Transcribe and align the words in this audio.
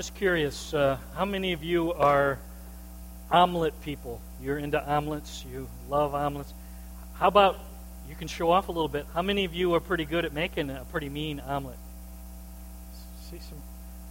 Just 0.00 0.14
curious, 0.14 0.72
uh, 0.72 0.96
how 1.14 1.26
many 1.26 1.52
of 1.52 1.62
you 1.62 1.92
are 1.92 2.38
omelet 3.30 3.78
people? 3.82 4.18
You're 4.42 4.56
into 4.56 4.82
omelets, 4.90 5.44
you 5.52 5.68
love 5.90 6.14
omelets. 6.14 6.54
How 7.16 7.28
about 7.28 7.58
you 8.08 8.14
can 8.14 8.26
show 8.26 8.50
off 8.50 8.70
a 8.70 8.72
little 8.72 8.88
bit? 8.88 9.04
How 9.12 9.20
many 9.20 9.44
of 9.44 9.52
you 9.52 9.74
are 9.74 9.80
pretty 9.80 10.06
good 10.06 10.24
at 10.24 10.32
making 10.32 10.70
a 10.70 10.86
pretty 10.90 11.10
mean 11.10 11.38
omelet? 11.40 11.76
See 13.30 13.40
some. 13.40 13.60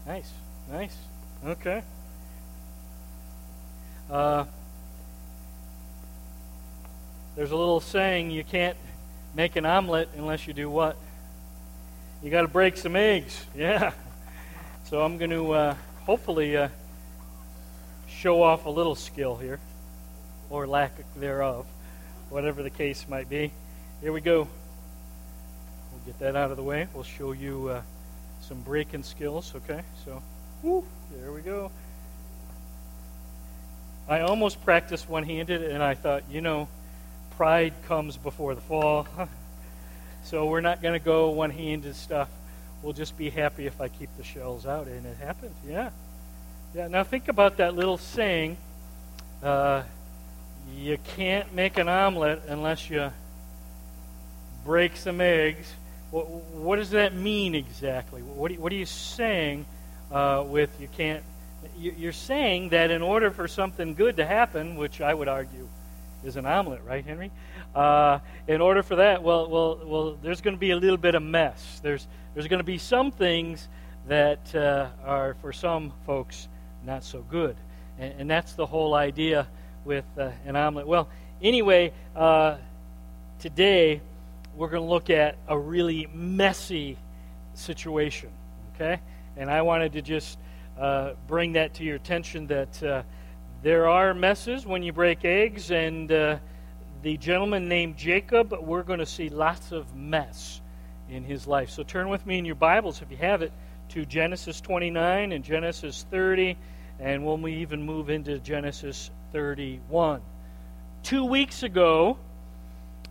Nice, 0.05 0.31
nice. 0.71 0.95
Okay. 1.43 1.81
Uh, 4.11 4.45
there's 7.35 7.49
a 7.49 7.57
little 7.57 7.79
saying 7.79 8.29
you 8.29 8.43
can't 8.43 8.77
make 9.33 9.55
an 9.55 9.65
omelet 9.65 10.09
unless 10.15 10.45
you 10.45 10.53
do 10.53 10.69
what? 10.69 10.97
You 12.21 12.29
got 12.29 12.43
to 12.43 12.47
break 12.47 12.77
some 12.77 12.95
eggs. 12.95 13.43
Yeah. 13.55 13.91
So 14.89 15.03
I'm 15.03 15.19
going 15.19 15.29
to 15.29 15.51
uh, 15.51 15.75
hopefully 16.07 16.57
uh, 16.57 16.69
show 18.07 18.41
off 18.41 18.65
a 18.65 18.71
little 18.71 18.95
skill 18.95 19.35
here, 19.35 19.59
or 20.49 20.65
lack 20.65 20.93
thereof, 21.15 21.67
whatever 22.31 22.63
the 22.63 22.71
case 22.71 23.07
might 23.07 23.29
be. 23.29 23.51
Here 24.01 24.11
we 24.11 24.19
go. 24.19 24.47
We'll 25.91 26.01
get 26.07 26.17
that 26.17 26.35
out 26.35 26.49
of 26.49 26.57
the 26.57 26.63
way. 26.63 26.87
We'll 26.95 27.03
show 27.03 27.33
you 27.33 27.69
uh, 27.69 27.81
some 28.41 28.61
breaking 28.61 29.03
skills. 29.03 29.53
Okay, 29.57 29.83
so 30.05 30.23
there 31.21 31.31
we 31.33 31.41
go. 31.41 31.69
I 34.07 34.21
almost 34.21 34.65
practiced 34.65 35.07
one-handed, 35.07 35.61
and 35.65 35.83
I 35.83 35.93
thought, 35.93 36.23
you 36.31 36.41
know, 36.41 36.67
pride 37.37 37.75
comes 37.87 38.17
before 38.17 38.55
the 38.55 38.61
fall. 38.61 39.07
so 40.23 40.47
we're 40.47 40.61
not 40.61 40.81
going 40.81 40.99
to 40.99 41.05
go 41.05 41.29
one-handed 41.29 41.95
stuff 41.95 42.27
will 42.81 42.93
just 42.93 43.17
be 43.17 43.29
happy 43.29 43.65
if 43.65 43.79
I 43.81 43.87
keep 43.87 44.09
the 44.17 44.23
shells 44.23 44.65
out. 44.65 44.87
And 44.87 45.05
it 45.05 45.17
happened. 45.17 45.55
Yeah. 45.67 45.89
Yeah. 46.73 46.87
Now 46.87 47.03
think 47.03 47.27
about 47.27 47.57
that 47.57 47.75
little 47.75 47.97
saying. 47.97 48.57
Uh, 49.43 49.83
you 50.75 50.97
can't 51.15 51.53
make 51.53 51.77
an 51.77 51.89
omelet 51.89 52.43
unless 52.47 52.89
you 52.89 53.11
break 54.65 54.95
some 54.95 55.21
eggs. 55.21 55.73
What, 56.11 56.29
what 56.29 56.75
does 56.75 56.91
that 56.91 57.15
mean 57.15 57.55
exactly? 57.55 58.21
What, 58.21 58.51
what 58.57 58.71
are 58.71 58.75
you 58.75 58.85
saying 58.85 59.65
uh, 60.11 60.43
with 60.45 60.69
you 60.79 60.87
can't? 60.87 61.23
You're 61.77 62.13
saying 62.13 62.69
that 62.69 62.91
in 62.91 63.01
order 63.01 63.31
for 63.31 63.47
something 63.47 63.95
good 63.95 64.17
to 64.17 64.25
happen, 64.25 64.75
which 64.75 65.01
I 65.01 65.13
would 65.13 65.27
argue 65.27 65.67
is 66.23 66.35
an 66.35 66.45
omelet, 66.45 66.81
right, 66.83 67.05
Henry? 67.05 67.31
Uh, 67.73 68.19
in 68.47 68.61
order 68.61 68.83
for 68.83 68.97
that, 68.97 69.23
well, 69.23 69.49
well, 69.49 69.79
well, 69.85 70.17
there's 70.21 70.41
going 70.41 70.55
to 70.55 70.59
be 70.59 70.71
a 70.71 70.75
little 70.75 70.97
bit 70.97 71.15
of 71.15 71.23
mess. 71.23 71.79
There's 71.81 72.07
there's 72.33 72.47
going 72.47 72.59
to 72.59 72.65
be 72.65 72.77
some 72.77 73.11
things 73.11 73.67
that 74.07 74.53
uh, 74.55 74.87
are 75.05 75.35
for 75.41 75.53
some 75.53 75.93
folks 76.05 76.47
not 76.85 77.03
so 77.03 77.21
good, 77.29 77.55
and, 77.97 78.13
and 78.21 78.29
that's 78.29 78.53
the 78.53 78.65
whole 78.65 78.93
idea 78.93 79.47
with 79.85 80.05
uh, 80.17 80.31
an 80.45 80.55
omelet. 80.55 80.87
Well, 80.87 81.09
anyway, 81.41 81.93
uh, 82.15 82.57
today 83.39 84.01
we're 84.55 84.69
going 84.69 84.83
to 84.83 84.89
look 84.89 85.09
at 85.09 85.37
a 85.47 85.57
really 85.57 86.07
messy 86.13 86.97
situation. 87.53 88.29
Okay, 88.75 88.99
and 89.37 89.49
I 89.49 89.61
wanted 89.61 89.93
to 89.93 90.01
just 90.01 90.37
uh, 90.77 91.13
bring 91.27 91.53
that 91.53 91.73
to 91.75 91.83
your 91.83 91.95
attention 91.95 92.47
that 92.47 92.83
uh, 92.83 93.03
there 93.61 93.89
are 93.89 94.13
messes 94.13 94.65
when 94.65 94.83
you 94.83 94.93
break 94.93 95.25
eggs, 95.25 95.69
and 95.69 96.09
uh, 96.11 96.37
the 97.01 97.17
gentleman 97.17 97.67
named 97.67 97.97
Jacob, 97.97 98.53
we're 98.61 98.83
going 98.83 98.99
to 98.99 99.05
see 99.05 99.27
lots 99.27 99.73
of 99.73 99.93
mess 99.93 100.61
in 101.09 101.25
his 101.25 101.45
life. 101.45 101.69
So 101.69 101.83
turn 101.83 102.07
with 102.07 102.25
me 102.25 102.37
in 102.37 102.45
your 102.45 102.55
Bibles, 102.55 103.01
if 103.01 103.11
you 103.11 103.17
have 103.17 103.41
it, 103.41 103.51
to 103.89 104.05
Genesis 104.05 104.61
29 104.61 105.33
and 105.33 105.43
Genesis 105.43 106.05
30, 106.09 106.57
and 106.99 107.25
when 107.25 107.41
we'll 107.41 107.53
even 107.53 107.81
move 107.83 108.09
into 108.09 108.39
Genesis 108.39 109.11
31. 109.33 110.21
Two 111.03 111.25
weeks 111.25 111.63
ago, 111.63 112.17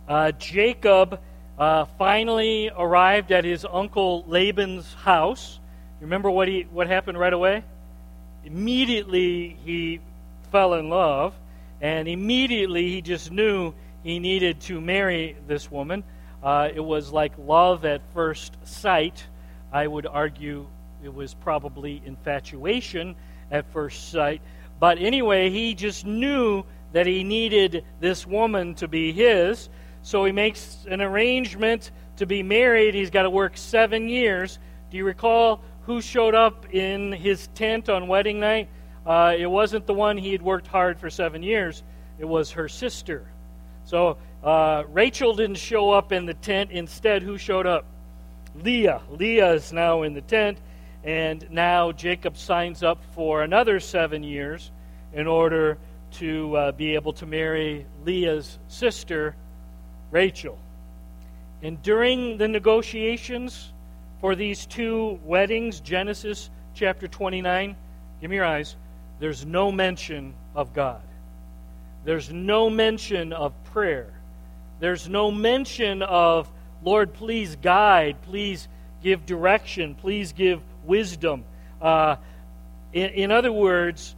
uh, 0.07 0.31
Jacob 0.31 1.19
uh, 1.59 1.85
finally 1.99 2.71
arrived 2.75 3.31
at 3.31 3.45
his 3.45 3.65
uncle 3.71 4.23
Laban's 4.27 4.93
house. 4.95 5.59
You 5.99 6.05
Remember 6.05 6.31
what 6.31 6.47
he 6.47 6.65
what 6.71 6.87
happened 6.87 7.19
right 7.19 7.33
away? 7.33 7.63
Immediately 8.45 9.57
he 9.63 9.99
fell 10.51 10.73
in 10.73 10.89
love, 10.89 11.33
and 11.81 12.07
immediately 12.07 12.89
he 12.89 13.01
just 13.01 13.31
knew 13.31 13.73
he 14.03 14.19
needed 14.19 14.61
to 14.61 14.79
marry 14.79 15.35
this 15.47 15.69
woman. 15.69 16.03
Uh, 16.41 16.69
it 16.73 16.79
was 16.79 17.11
like 17.11 17.33
love 17.37 17.85
at 17.85 18.01
first 18.13 18.55
sight. 18.63 19.25
I 19.71 19.85
would 19.85 20.07
argue 20.07 20.67
it 21.03 21.13
was 21.13 21.33
probably 21.33 22.01
infatuation 22.05 23.15
at 23.51 23.71
first 23.71 24.11
sight. 24.11 24.41
But 24.79 24.99
anyway, 24.99 25.49
he 25.49 25.75
just 25.75 26.05
knew 26.05 26.63
that 26.93 27.05
he 27.05 27.23
needed 27.23 27.83
this 27.99 28.25
woman 28.25 28.75
to 28.75 28.87
be 28.87 29.11
his. 29.11 29.69
So 30.01 30.25
he 30.25 30.31
makes 30.31 30.85
an 30.89 31.01
arrangement 31.01 31.91
to 32.17 32.25
be 32.25 32.41
married. 32.41 32.95
He's 32.95 33.09
got 33.09 33.23
to 33.23 33.29
work 33.29 33.57
seven 33.57 34.07
years. 34.07 34.59
Do 34.89 34.97
you 34.97 35.05
recall 35.05 35.61
who 35.81 36.01
showed 36.01 36.35
up 36.35 36.73
in 36.73 37.11
his 37.11 37.47
tent 37.47 37.89
on 37.89 38.07
wedding 38.07 38.39
night? 38.39 38.69
Uh, 39.09 39.33
it 39.35 39.47
wasn't 39.47 39.87
the 39.87 39.93
one 39.93 40.19
he 40.19 40.31
had 40.31 40.41
worked 40.43 40.67
hard 40.67 40.99
for 40.99 41.09
seven 41.09 41.41
years, 41.41 41.81
it 42.19 42.25
was 42.25 42.51
her 42.51 42.69
sister. 42.69 43.25
So 43.85 44.17
uh, 44.43 44.83
Rachel 44.87 45.33
didn't 45.33 45.57
show 45.57 45.89
up 45.89 46.11
in 46.11 46.27
the 46.27 46.35
tent. 46.35 46.69
Instead, 46.69 47.23
who 47.23 47.39
showed 47.39 47.65
up? 47.65 47.85
Leah. 48.63 49.01
Leah 49.09 49.53
is 49.53 49.73
now 49.73 50.03
in 50.03 50.13
the 50.13 50.21
tent, 50.21 50.59
and 51.03 51.43
now 51.49 51.91
Jacob 51.91 52.37
signs 52.37 52.83
up 52.83 53.01
for 53.15 53.41
another 53.41 53.79
seven 53.79 54.21
years 54.21 54.69
in 55.11 55.25
order 55.25 55.79
to 56.11 56.55
uh, 56.55 56.71
be 56.73 56.93
able 56.93 57.13
to 57.13 57.25
marry 57.25 57.87
Leah's 58.05 58.59
sister, 58.67 59.35
Rachel. 60.11 60.59
And 61.63 61.81
during 61.81 62.37
the 62.37 62.47
negotiations 62.47 63.73
for 64.21 64.35
these 64.35 64.67
two 64.67 65.19
weddings, 65.23 65.79
Genesis 65.79 66.51
chapter 66.75 67.07
29, 67.07 67.75
give 68.21 68.29
me 68.29 68.35
your 68.35 68.45
eyes, 68.45 68.75
there's 69.19 69.45
no 69.45 69.71
mention 69.71 70.33
of 70.55 70.73
God. 70.73 71.01
There's 72.05 72.31
no 72.31 72.69
mention 72.69 73.33
of 73.33 73.53
prayer. 73.65 74.13
There's 74.79 75.09
no 75.09 75.29
mention 75.29 76.01
of, 76.01 76.49
Lord, 76.83 77.13
please 77.13 77.57
guide, 77.57 78.21
please 78.21 78.67
give 79.03 79.25
direction, 79.25 79.95
please 79.95 80.31
give 80.31 80.61
wisdom. 80.85 81.43
Uh, 81.81 82.15
in, 82.93 83.09
in 83.09 83.31
other 83.31 83.51
words, 83.51 84.15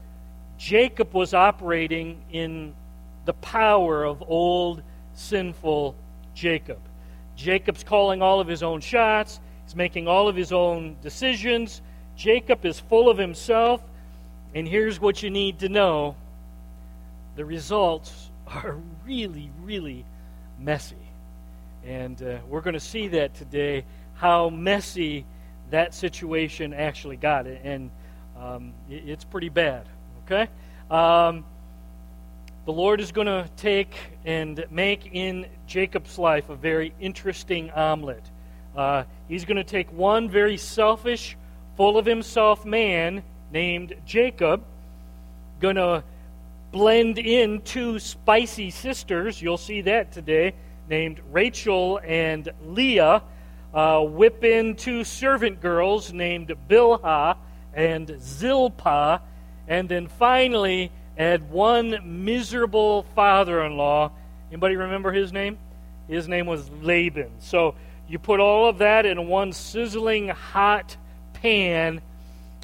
Jacob 0.58 1.14
was 1.14 1.34
operating 1.34 2.22
in 2.32 2.74
the 3.26 3.34
power 3.34 4.04
of 4.04 4.24
old 4.28 4.84
sinful 5.16 5.96
Jacob. 6.36 6.80
Jacob's 7.36 7.84
calling 7.84 8.22
all 8.22 8.40
of 8.40 8.48
his 8.48 8.62
own 8.62 8.82
shots, 8.82 9.40
he's 9.66 9.76
making 9.76 10.08
all 10.08 10.28
of 10.28 10.36
his 10.36 10.52
own 10.52 10.96
decisions. 11.02 11.82
Jacob 12.16 12.66
is 12.66 12.80
full 12.80 13.10
of 13.10 13.18
himself. 13.18 13.82
And 14.54 14.68
here's 14.68 15.00
what 15.00 15.24
you 15.24 15.30
need 15.30 15.60
to 15.60 15.70
know 15.70 16.16
the 17.36 17.46
results 17.46 18.30
are 18.48 18.78
really, 19.06 19.50
really 19.62 20.06
messy. 20.60 20.96
And 21.86 22.22
uh, 22.22 22.38
we're 22.48 22.62
going 22.62 22.74
to 22.74 22.80
see 22.80 23.08
that 23.10 23.34
today, 23.34 23.86
how 24.16 24.50
messy 24.50 25.26
that 25.70 25.94
situation 25.94 26.74
actually 26.74 27.16
got. 27.16 27.48
And 27.48 27.90
um, 28.38 28.74
it's 28.90 29.24
pretty 29.24 29.50
bad, 29.50 29.86
okay? 30.26 30.50
Um, 30.90 31.46
the 32.66 32.74
Lord 32.74 33.02
is 33.02 33.12
going 33.12 33.28
to 33.28 33.50
take 33.56 33.96
and 34.26 34.64
make 34.70 35.10
in 35.14 35.48
Jacob's 35.66 36.20
life 36.20 36.50
a 36.50 36.56
very 36.56 36.94
interesting 37.00 37.72
omelet. 37.72 38.24
Uh, 38.76 39.06
he's 39.28 39.46
going 39.46 39.58
to 39.58 39.64
take 39.64 39.92
one 39.92 40.30
very 40.30 40.58
selfish, 40.58 41.38
full 41.76 41.98
of 41.98 42.06
himself 42.06 42.66
man 42.66 43.24
named 43.52 43.96
Jacob, 44.06 44.64
going 45.60 45.76
to 45.76 46.04
blend 46.72 47.18
in 47.18 47.62
two 47.62 48.00
spicy 48.00 48.72
sisters. 48.72 49.42
You'll 49.42 49.58
see 49.58 49.82
that 49.82 50.12
today, 50.12 50.54
named 50.90 51.22
Rachel 51.32 52.00
and 52.04 52.50
Leah. 52.66 53.24
Uh, 53.74 54.02
whip 54.02 54.44
in 54.44 54.76
two 54.76 55.04
servant 55.04 55.62
girls 55.62 56.12
named 56.12 56.54
Bilhah 56.70 57.38
and 57.74 58.18
Zilpah. 58.20 59.22
And 59.68 59.88
then 59.88 60.08
finally, 60.08 60.92
add 61.18 61.50
one 61.50 62.26
miserable 62.26 63.04
father 63.16 63.64
in 63.64 63.78
law. 63.78 64.12
Anybody 64.50 64.76
remember 64.76 65.14
his 65.14 65.32
name? 65.32 65.58
His 66.10 66.28
name 66.28 66.46
was 66.46 66.70
Laban. 66.82 67.32
So 67.40 67.76
you 68.10 68.20
put 68.20 68.42
all 68.42 68.68
of 68.68 68.80
that 68.80 69.06
in 69.06 69.28
one 69.28 69.54
sizzling 69.54 70.28
hot 70.28 70.98
pan 71.34 72.02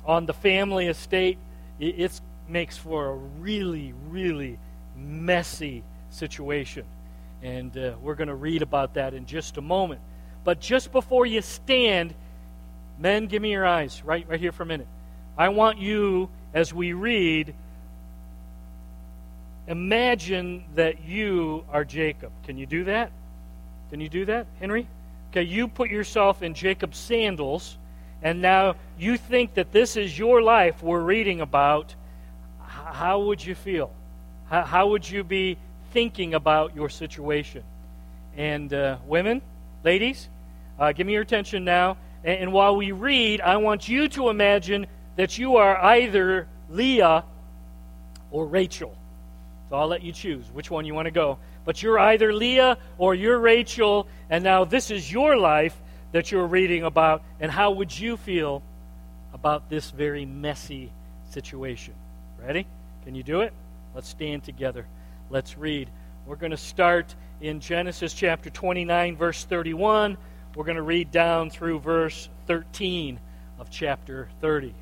on 0.08 0.26
the 0.26 0.34
family 0.34 0.88
estate. 0.88 1.38
it 1.80 2.20
makes 2.48 2.78
for 2.78 3.10
a 3.10 3.14
really, 3.14 3.94
really 4.10 4.58
messy 4.96 5.84
situation. 6.10 6.86
And 7.44 7.78
uh, 7.78 7.94
we're 8.02 8.16
going 8.16 8.30
to 8.30 8.36
read 8.36 8.62
about 8.62 8.96
that 8.96 9.14
in 9.14 9.26
just 9.26 9.58
a 9.58 9.62
moment. 9.62 10.02
But 10.44 10.60
just 10.60 10.92
before 10.92 11.26
you 11.26 11.42
stand, 11.42 12.14
men, 12.98 13.28
give 13.28 13.42
me 13.42 13.52
your 13.52 13.66
eyes 13.66 14.02
right, 14.04 14.26
right 14.28 14.40
here 14.40 14.52
for 14.52 14.64
a 14.64 14.66
minute. 14.66 14.88
I 15.38 15.50
want 15.50 15.78
you, 15.78 16.30
as 16.54 16.74
we 16.74 16.94
read, 16.94 17.54
imagine 19.68 20.64
that 20.76 21.04
you 21.04 21.66
are 21.70 21.84
Jacob. 21.84 22.32
Can 22.46 22.58
you 22.58 22.66
do 22.66 22.86
that? 22.86 23.12
Can 23.90 24.00
you 24.00 24.10
do 24.10 24.26
that, 24.26 24.48
Henry? 24.60 24.88
Okay, 25.32 25.44
you 25.44 25.68
put 25.68 25.90
yourself 25.90 26.42
in 26.42 26.54
Jacob's 26.54 26.98
sandals, 26.98 27.78
and 28.22 28.42
now 28.42 28.76
you 28.98 29.18
think 29.18 29.54
that 29.56 29.72
this 29.72 29.96
is 29.96 30.18
your 30.18 30.42
life 30.42 30.82
we're 30.82 31.02
reading 31.02 31.42
about. 31.42 31.94
How 32.60 33.20
would 33.22 33.44
you 33.44 33.56
feel? 33.56 33.92
How 34.50 34.90
would 34.90 35.10
you 35.10 35.24
be 35.24 35.58
thinking 35.92 36.34
about 36.34 36.76
your 36.76 36.90
situation? 36.90 37.64
And 38.36 38.74
uh, 38.74 38.98
women, 39.06 39.42
ladies, 39.84 40.30
uh, 40.80 40.92
give 40.92 41.06
me 41.06 41.14
your 41.14 41.22
attention 41.22 41.64
now. 41.64 41.98
And, 42.24 42.40
and 42.40 42.54
while 42.54 42.76
we 42.76 42.92
read, 42.92 43.42
I 43.42 43.58
want 43.58 43.90
you 43.90 44.08
to 44.10 44.30
imagine 44.30 44.88
that 45.16 45.38
you 45.38 45.58
are 45.58 45.78
either 45.78 46.48
Leah 46.70 47.24
or 48.32 48.46
Rachel. 48.46 48.96
So 49.70 49.76
I'll 49.76 49.88
let 49.88 50.02
you 50.02 50.12
choose 50.12 50.46
which 50.54 50.72
one 50.72 50.86
you 50.86 50.94
want 50.94 51.08
to 51.08 51.12
go. 51.12 51.40
But 51.66 51.84
you're 51.84 52.00
either 52.00 52.34
Leah 52.34 52.78
or 52.98 53.16
you're 53.16 53.40
Rachel, 53.40 54.08
and 54.30 54.44
now 54.44 54.64
this 54.64 54.90
is 54.92 55.12
your 55.12 55.36
life 55.36 55.76
that 56.12 56.32
you're 56.32 56.48
reading 56.48 56.84
about, 56.84 57.24
and 57.40 57.52
how 57.52 57.72
would 57.72 57.98
you 57.98 58.18
feel 58.18 58.64
about 59.34 59.70
this 59.70 59.92
very 59.92 60.26
messy 60.26 60.92
situation? 61.30 61.94
Ready? 62.42 62.66
Can 63.04 63.16
you 63.16 63.24
do 63.24 63.42
it? 63.42 63.54
Let's 63.94 64.10
stand 64.10 64.44
together. 64.44 64.86
Let's 65.30 65.58
read. 65.58 65.90
We're 66.26 66.36
going 66.36 66.52
to 66.52 66.58
start 66.58 67.14
in 67.42 67.60
Genesis 67.60 68.14
chapter 68.14 68.50
29, 68.50 69.16
verse 69.18 69.44
31. 69.46 70.18
We're 70.56 70.64
going 70.64 70.78
to 70.78 70.82
read 70.82 71.12
down 71.12 71.50
through 71.50 71.80
verse 71.80 72.30
13 72.48 73.20
of 73.60 73.70
chapter 73.70 74.30
30. 74.42 74.74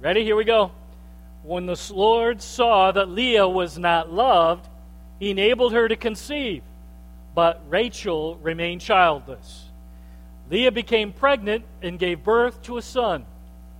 Ready? 0.00 0.24
Here 0.24 0.36
we 0.36 0.44
go. 0.44 0.72
When 1.42 1.66
the 1.66 1.80
Lord 1.92 2.42
saw 2.42 2.92
that 2.92 3.08
Leah 3.08 3.48
was 3.48 3.78
not 3.78 4.12
loved, 4.12 4.68
he 5.18 5.30
enabled 5.30 5.72
her 5.72 5.88
to 5.88 5.96
conceive, 5.96 6.62
but 7.34 7.62
Rachel 7.68 8.36
remained 8.36 8.80
childless. 8.80 9.69
Leah 10.50 10.72
became 10.72 11.12
pregnant 11.12 11.64
and 11.80 11.98
gave 11.98 12.24
birth 12.24 12.60
to 12.62 12.76
a 12.76 12.82
son. 12.82 13.24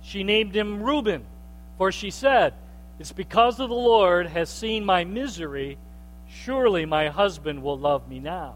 She 0.01 0.23
named 0.23 0.55
him 0.55 0.81
Reuben, 0.81 1.25
for 1.77 1.91
she 1.91 2.09
said, 2.09 2.53
It's 2.97 3.11
because 3.11 3.59
of 3.59 3.69
the 3.69 3.75
Lord 3.75 4.27
has 4.27 4.49
seen 4.49 4.85
my 4.85 5.03
misery, 5.03 5.77
surely 6.29 6.85
my 6.85 7.09
husband 7.09 7.61
will 7.61 7.77
love 7.77 8.07
me 8.07 8.19
now. 8.19 8.55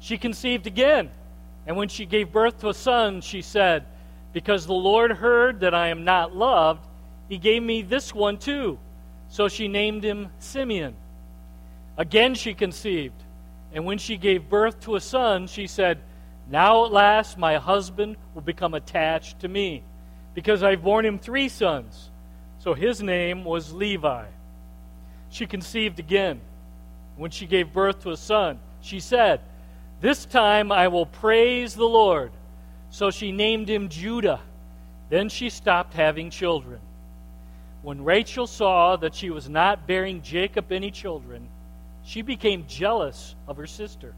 She 0.00 0.18
conceived 0.18 0.66
again, 0.66 1.10
and 1.66 1.76
when 1.76 1.88
she 1.88 2.04
gave 2.04 2.32
birth 2.32 2.60
to 2.60 2.68
a 2.68 2.74
son, 2.74 3.20
she 3.20 3.42
said, 3.42 3.86
Because 4.32 4.66
the 4.66 4.74
Lord 4.74 5.12
heard 5.12 5.60
that 5.60 5.72
I 5.72 5.88
am 5.88 6.04
not 6.04 6.34
loved, 6.34 6.84
he 7.28 7.38
gave 7.38 7.62
me 7.62 7.82
this 7.82 8.12
one 8.12 8.38
too. 8.38 8.78
So 9.28 9.48
she 9.48 9.68
named 9.68 10.04
him 10.04 10.30
Simeon. 10.40 10.96
Again 11.96 12.34
she 12.34 12.54
conceived, 12.54 13.22
and 13.72 13.84
when 13.84 13.98
she 13.98 14.16
gave 14.16 14.48
birth 14.48 14.80
to 14.80 14.96
a 14.96 15.00
son, 15.00 15.46
she 15.46 15.68
said, 15.68 16.00
Now 16.48 16.84
at 16.84 16.92
last 16.92 17.38
my 17.38 17.56
husband 17.56 18.16
will 18.34 18.42
become 18.42 18.74
attached 18.74 19.40
to 19.40 19.48
me, 19.48 19.82
because 20.34 20.62
I've 20.62 20.82
borne 20.82 21.04
him 21.04 21.18
three 21.18 21.48
sons. 21.48 22.10
So 22.58 22.74
his 22.74 23.02
name 23.02 23.44
was 23.44 23.72
Levi. 23.72 24.24
She 25.30 25.46
conceived 25.46 25.98
again. 25.98 26.40
When 27.16 27.30
she 27.30 27.46
gave 27.46 27.72
birth 27.72 28.02
to 28.02 28.10
a 28.10 28.16
son, 28.16 28.58
she 28.80 29.00
said, 29.00 29.40
This 30.00 30.24
time 30.24 30.72
I 30.72 30.88
will 30.88 31.06
praise 31.06 31.74
the 31.74 31.84
Lord. 31.84 32.32
So 32.90 33.10
she 33.10 33.32
named 33.32 33.68
him 33.68 33.88
Judah. 33.88 34.40
Then 35.10 35.28
she 35.28 35.50
stopped 35.50 35.94
having 35.94 36.30
children. 36.30 36.80
When 37.82 38.02
Rachel 38.02 38.46
saw 38.46 38.96
that 38.96 39.14
she 39.14 39.30
was 39.30 39.48
not 39.48 39.86
bearing 39.86 40.22
Jacob 40.22 40.72
any 40.72 40.90
children, 40.90 41.48
she 42.02 42.22
became 42.22 42.66
jealous 42.66 43.34
of 43.46 43.56
her 43.56 43.66
sister. 43.66 44.14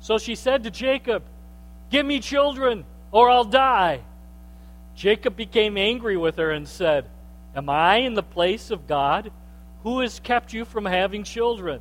So 0.00 0.18
she 0.18 0.34
said 0.34 0.64
to 0.64 0.70
Jacob, 0.70 1.22
Give 1.90 2.04
me 2.04 2.20
children, 2.20 2.84
or 3.12 3.30
I'll 3.30 3.44
die. 3.44 4.00
Jacob 4.94 5.36
became 5.36 5.76
angry 5.76 6.16
with 6.16 6.36
her 6.36 6.50
and 6.50 6.68
said, 6.68 7.06
Am 7.54 7.68
I 7.68 7.96
in 7.96 8.14
the 8.14 8.22
place 8.22 8.70
of 8.70 8.86
God? 8.86 9.30
Who 9.82 10.00
has 10.00 10.18
kept 10.20 10.52
you 10.52 10.64
from 10.64 10.84
having 10.84 11.24
children? 11.24 11.80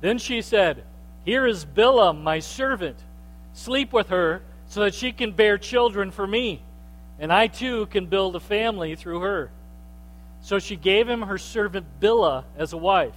Then 0.00 0.18
she 0.18 0.42
said, 0.42 0.84
Here 1.24 1.46
is 1.46 1.64
Bilhah, 1.64 2.20
my 2.20 2.40
servant. 2.40 2.98
Sleep 3.52 3.92
with 3.92 4.08
her 4.08 4.42
so 4.66 4.80
that 4.80 4.94
she 4.94 5.12
can 5.12 5.32
bear 5.32 5.56
children 5.56 6.10
for 6.10 6.26
me, 6.26 6.62
and 7.18 7.32
I 7.32 7.46
too 7.46 7.86
can 7.86 8.06
build 8.06 8.34
a 8.36 8.40
family 8.40 8.96
through 8.96 9.20
her. 9.20 9.50
So 10.40 10.58
she 10.58 10.76
gave 10.76 11.08
him 11.08 11.22
her 11.22 11.38
servant 11.38 11.86
Bilhah 12.00 12.44
as 12.56 12.72
a 12.72 12.76
wife. 12.76 13.14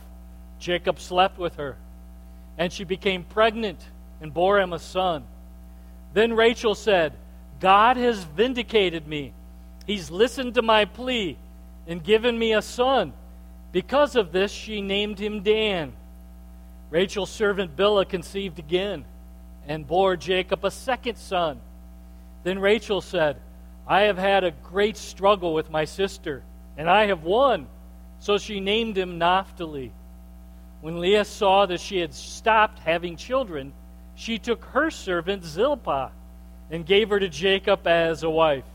Jacob 0.59 0.99
slept 0.99 1.37
with 1.37 1.55
her, 1.55 1.75
and 2.57 2.71
she 2.71 2.83
became 2.83 3.23
pregnant 3.23 3.79
and 4.21 4.33
bore 4.33 4.59
him 4.59 4.73
a 4.73 4.79
son. 4.79 5.25
Then 6.17 6.33
Rachel 6.33 6.73
said, 6.73 7.13
God 7.59 7.95
has 7.95 8.23
vindicated 8.23 9.07
me. 9.07 9.33
He's 9.85 10.09
listened 10.09 10.55
to 10.55 10.63
my 10.63 10.85
plea 10.85 11.37
and 11.85 12.03
given 12.03 12.39
me 12.39 12.53
a 12.53 12.61
son. 12.63 13.13
Because 13.71 14.15
of 14.15 14.31
this, 14.31 14.51
she 14.51 14.81
named 14.81 15.19
him 15.19 15.43
Dan. 15.43 15.93
Rachel's 16.89 17.29
servant 17.29 17.75
Bilhah 17.75 18.09
conceived 18.09 18.57
again 18.57 19.05
and 19.67 19.87
bore 19.87 20.17
Jacob 20.17 20.65
a 20.65 20.71
second 20.71 21.17
son. 21.17 21.59
Then 22.43 22.57
Rachel 22.57 23.01
said, 23.01 23.37
I 23.87 24.01
have 24.05 24.17
had 24.17 24.43
a 24.43 24.49
great 24.49 24.97
struggle 24.97 25.53
with 25.53 25.69
my 25.69 25.85
sister, 25.85 26.41
and 26.77 26.89
I 26.89 27.05
have 27.05 27.25
won. 27.25 27.67
So 28.21 28.39
she 28.39 28.59
named 28.59 28.97
him 28.97 29.19
Naphtali. 29.19 29.91
When 30.81 30.99
Leah 30.99 31.25
saw 31.25 31.67
that 31.67 31.79
she 31.79 31.99
had 31.99 32.15
stopped 32.15 32.79
having 32.79 33.17
children, 33.17 33.71
she 34.17 34.39
took 34.39 34.65
her 34.65 34.89
servant 34.89 35.43
Zilpah 35.45 36.09
and 36.71 36.85
gave 36.85 37.09
her 37.09 37.19
to 37.19 37.29
Jacob 37.29 37.85
as 37.85 38.23
a 38.23 38.29
wife. 38.29 38.65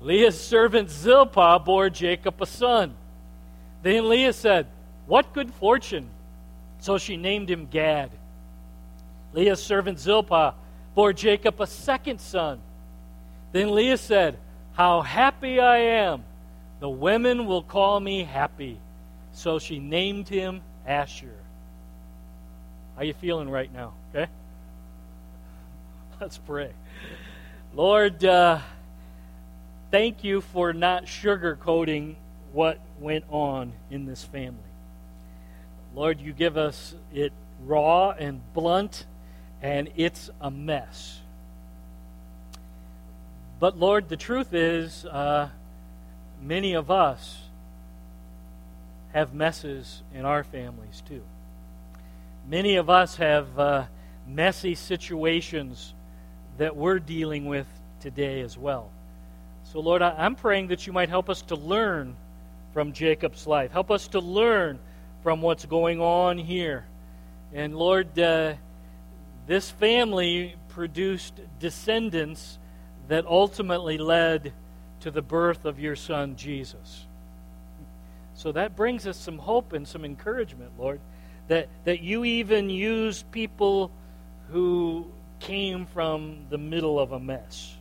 Leah's 0.00 0.40
servant 0.40 0.90
Zilpah 0.90 1.58
bore 1.58 1.90
Jacob 1.90 2.40
a 2.40 2.46
son. 2.46 2.94
Then 3.82 4.08
Leah 4.08 4.32
said, 4.32 4.66
What 5.06 5.34
good 5.34 5.52
fortune! 5.52 6.08
So 6.78 6.96
she 6.96 7.18
named 7.18 7.50
him 7.50 7.66
Gad. 7.70 8.10
Leah's 9.34 9.62
servant 9.62 10.00
Zilpah 10.00 10.54
bore 10.94 11.12
Jacob 11.12 11.60
a 11.60 11.66
second 11.66 12.18
son. 12.18 12.58
Then 13.52 13.74
Leah 13.74 13.98
said, 13.98 14.38
How 14.72 15.02
happy 15.02 15.60
I 15.60 15.76
am! 15.76 16.24
The 16.80 16.88
women 16.88 17.44
will 17.44 17.62
call 17.62 18.00
me 18.00 18.24
happy. 18.24 18.80
So 19.32 19.58
she 19.58 19.78
named 19.78 20.28
him 20.28 20.62
Asher. 20.86 21.34
How 22.96 23.02
you 23.02 23.12
feeling 23.12 23.50
right 23.50 23.72
now? 23.72 23.92
Okay? 24.14 24.30
Let's 26.20 26.38
pray. 26.38 26.70
Lord, 27.74 28.24
uh, 28.24 28.60
thank 29.90 30.24
you 30.24 30.40
for 30.40 30.72
not 30.72 31.04
sugarcoating 31.04 32.14
what 32.52 32.78
went 32.98 33.24
on 33.28 33.74
in 33.90 34.06
this 34.06 34.24
family. 34.24 34.56
Lord, 35.94 36.18
you 36.20 36.32
give 36.32 36.56
us 36.56 36.94
it 37.12 37.32
raw 37.66 38.12
and 38.12 38.40
blunt, 38.54 39.04
and 39.60 39.90
it's 39.96 40.30
a 40.40 40.50
mess. 40.50 41.20
But 43.60 43.78
Lord, 43.78 44.08
the 44.08 44.16
truth 44.16 44.54
is, 44.54 45.04
uh, 45.04 45.50
many 46.42 46.72
of 46.72 46.90
us 46.90 47.42
have 49.12 49.34
messes 49.34 50.02
in 50.14 50.24
our 50.24 50.44
families 50.44 51.02
too. 51.06 51.22
Many 52.48 52.76
of 52.76 52.88
us 52.88 53.16
have 53.16 53.58
uh, 53.58 53.84
messy 54.26 54.74
situations 54.74 55.92
that 56.58 56.76
we're 56.76 56.98
dealing 56.98 57.46
with 57.46 57.66
today 58.00 58.40
as 58.40 58.56
well. 58.56 58.90
So, 59.64 59.80
Lord, 59.80 60.02
I'm 60.02 60.36
praying 60.36 60.68
that 60.68 60.86
you 60.86 60.92
might 60.92 61.08
help 61.08 61.28
us 61.28 61.42
to 61.42 61.56
learn 61.56 62.16
from 62.72 62.92
Jacob's 62.92 63.46
life. 63.46 63.72
Help 63.72 63.90
us 63.90 64.08
to 64.08 64.20
learn 64.20 64.78
from 65.22 65.42
what's 65.42 65.64
going 65.66 66.00
on 66.00 66.38
here. 66.38 66.84
And, 67.52 67.76
Lord, 67.76 68.18
uh, 68.18 68.54
this 69.46 69.70
family 69.70 70.54
produced 70.68 71.34
descendants 71.58 72.58
that 73.08 73.26
ultimately 73.26 73.98
led 73.98 74.52
to 75.00 75.10
the 75.10 75.22
birth 75.22 75.64
of 75.64 75.80
your 75.80 75.96
son, 75.96 76.36
Jesus. 76.36 77.06
So 78.34 78.52
that 78.52 78.76
brings 78.76 79.06
us 79.06 79.16
some 79.16 79.38
hope 79.38 79.72
and 79.72 79.86
some 79.86 80.04
encouragement, 80.04 80.72
Lord, 80.78 81.00
that, 81.48 81.68
that 81.84 82.02
you 82.02 82.24
even 82.24 82.68
use 82.68 83.22
people 83.30 83.90
who 84.50 85.10
came 85.40 85.86
from 85.86 86.46
the 86.50 86.58
middle 86.58 86.98
of 86.98 87.12
a 87.12 87.20
mess. 87.20 87.74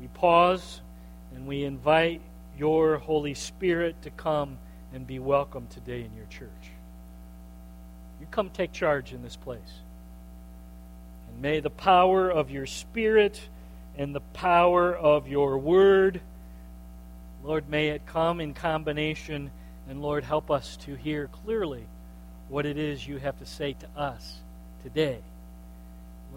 We 0.00 0.08
pause 0.08 0.80
and 1.34 1.46
we 1.46 1.64
invite 1.64 2.20
your 2.58 2.98
Holy 2.98 3.34
Spirit 3.34 4.02
to 4.02 4.10
come 4.10 4.58
and 4.92 5.06
be 5.06 5.18
welcome 5.18 5.66
today 5.68 6.02
in 6.02 6.14
your 6.16 6.26
church. 6.26 6.50
You 8.20 8.26
come 8.30 8.50
take 8.50 8.72
charge 8.72 9.12
in 9.12 9.22
this 9.22 9.36
place. 9.36 9.60
And 11.28 11.42
may 11.42 11.60
the 11.60 11.70
power 11.70 12.30
of 12.30 12.50
your 12.50 12.66
Spirit 12.66 13.40
and 13.96 14.14
the 14.14 14.20
power 14.20 14.94
of 14.94 15.28
your 15.28 15.58
word. 15.58 16.20
Lord, 17.44 17.68
may 17.68 17.88
it 17.88 18.06
come 18.06 18.40
in 18.40 18.54
combination, 18.54 19.50
and 19.88 20.02
Lord, 20.02 20.24
help 20.24 20.50
us 20.50 20.76
to 20.78 20.94
hear 20.94 21.28
clearly 21.44 21.84
what 22.48 22.66
it 22.66 22.78
is 22.78 23.06
you 23.06 23.18
have 23.18 23.38
to 23.38 23.46
say 23.46 23.74
to 23.74 24.00
us 24.00 24.38
today. 24.82 25.18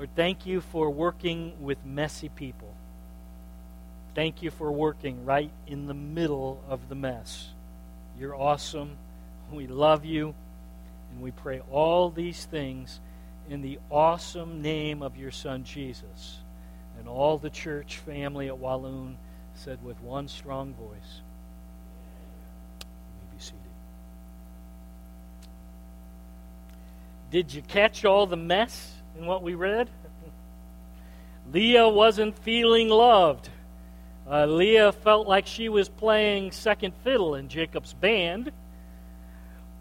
Lord, 0.01 0.15
thank 0.15 0.47
you 0.47 0.61
for 0.61 0.89
working 0.89 1.53
with 1.61 1.85
messy 1.85 2.29
people. 2.29 2.73
Thank 4.15 4.41
you 4.41 4.49
for 4.49 4.71
working 4.71 5.25
right 5.25 5.51
in 5.67 5.85
the 5.85 5.93
middle 5.93 6.59
of 6.67 6.89
the 6.89 6.95
mess. 6.95 7.49
You're 8.19 8.35
awesome. 8.35 8.97
We 9.51 9.67
love 9.67 10.03
you. 10.03 10.33
And 11.11 11.21
we 11.21 11.29
pray 11.29 11.61
all 11.71 12.09
these 12.09 12.45
things 12.45 12.99
in 13.47 13.61
the 13.61 13.77
awesome 13.91 14.63
name 14.63 15.03
of 15.03 15.17
your 15.17 15.29
Son, 15.29 15.63
Jesus. 15.63 16.39
And 16.97 17.07
all 17.07 17.37
the 17.37 17.51
church 17.51 17.99
family 17.99 18.47
at 18.47 18.57
Walloon 18.57 19.19
said 19.53 19.85
with 19.85 20.01
one 20.01 20.27
strong 20.27 20.73
voice. 20.73 21.21
Did 27.29 27.53
you 27.53 27.61
catch 27.61 28.03
all 28.03 28.25
the 28.25 28.35
mess 28.35 28.95
in 29.17 29.25
what 29.25 29.43
we 29.43 29.55
read? 29.55 29.89
Leah 31.51 31.87
wasn't 31.87 32.37
feeling 32.39 32.89
loved. 32.89 33.49
Uh, 34.29 34.45
Leah 34.45 34.91
felt 34.91 35.27
like 35.27 35.45
she 35.45 35.67
was 35.67 35.89
playing 35.89 36.51
second 36.51 36.93
fiddle 37.03 37.35
in 37.35 37.49
Jacob's 37.49 37.93
band. 37.93 38.51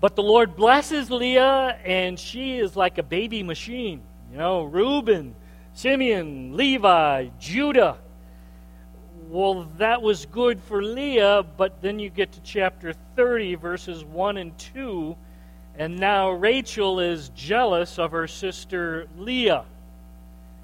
But 0.00 0.16
the 0.16 0.22
Lord 0.22 0.56
blesses 0.56 1.10
Leah, 1.10 1.78
and 1.84 2.18
she 2.18 2.58
is 2.58 2.74
like 2.74 2.98
a 2.98 3.02
baby 3.02 3.42
machine. 3.42 4.00
You 4.32 4.38
know, 4.38 4.64
Reuben, 4.64 5.34
Simeon, 5.74 6.56
Levi, 6.56 7.28
Judah. 7.38 7.98
Well, 9.28 9.68
that 9.76 10.02
was 10.02 10.26
good 10.26 10.60
for 10.62 10.82
Leah, 10.82 11.44
but 11.56 11.80
then 11.82 11.98
you 11.98 12.10
get 12.10 12.32
to 12.32 12.40
chapter 12.40 12.94
30, 13.14 13.56
verses 13.56 14.04
1 14.04 14.38
and 14.38 14.58
2, 14.58 15.16
and 15.76 15.98
now 15.98 16.30
Rachel 16.30 17.00
is 17.00 17.30
jealous 17.30 17.98
of 17.98 18.10
her 18.12 18.26
sister 18.26 19.06
Leah. 19.16 19.64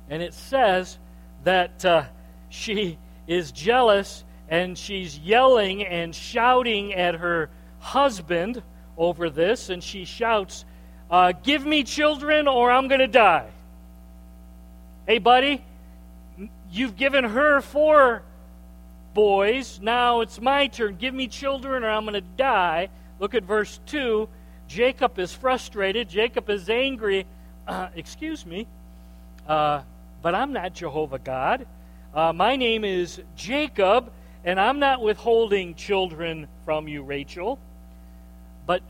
And 0.09 0.23
it 0.23 0.35
says 0.35 0.99
that 1.45 1.85
uh, 1.85 2.05
she 2.49 2.99
is 3.27 3.53
jealous 3.53 4.25
and 4.49 4.77
she's 4.77 5.19
yelling 5.19 5.85
and 5.85 6.15
shouting 6.15 6.95
at 6.95 7.17
her 7.17 7.51
husband 7.81 8.63
over 8.97 9.29
this, 9.29 9.69
and 9.69 9.83
she 9.83 10.05
shouts, 10.05 10.65
uh, 11.11 11.33
Give 11.43 11.65
me 11.65 11.83
children 11.83 12.49
or 12.49 12.71
I'm 12.71 12.89
going 12.89 13.01
to 13.01 13.09
die. 13.09 13.49
Hey, 15.07 15.19
buddy, 15.19 15.65
you've 16.71 16.97
given 16.97 17.25
her 17.25 17.61
four 17.61 18.23
boys. 19.15 19.81
Now 19.81 20.21
it's 20.21 20.41
my 20.41 20.67
turn. 20.67 20.97
Give 20.97 21.15
me 21.15 21.27
children 21.29 21.85
or 21.85 21.91
I'm 21.91 22.05
going 22.05 22.15
to 22.15 22.21
die. 22.21 22.89
Look 23.19 23.35
at 23.35 23.45
verse 23.45 23.81
2. 23.87 24.29
Jacob 24.69 25.19
is 25.19 25.33
frustrated. 25.33 26.09
Jacob 26.09 26.51
is 26.51 26.69
angry. 26.69 27.27
Uh, 27.67 27.89
excuse 27.97 28.45
me, 28.45 28.67
uh, 29.49 29.83
but 30.23 30.35
I'm 30.35 30.53
not 30.53 30.75
Jehovah 30.75 31.19
God. 31.19 31.67
Uh, 32.15 32.33
my 32.33 32.57
name 32.57 32.85
is 32.85 33.21
Jacob, 33.37 34.11
and 34.45 34.59
I'm 34.59 34.79
not 34.79 35.03
withholding 35.03 35.75
children 35.75 36.49
from 36.65 36.89
you, 36.89 37.03
Rachel. 37.03 37.59
But 38.67 38.83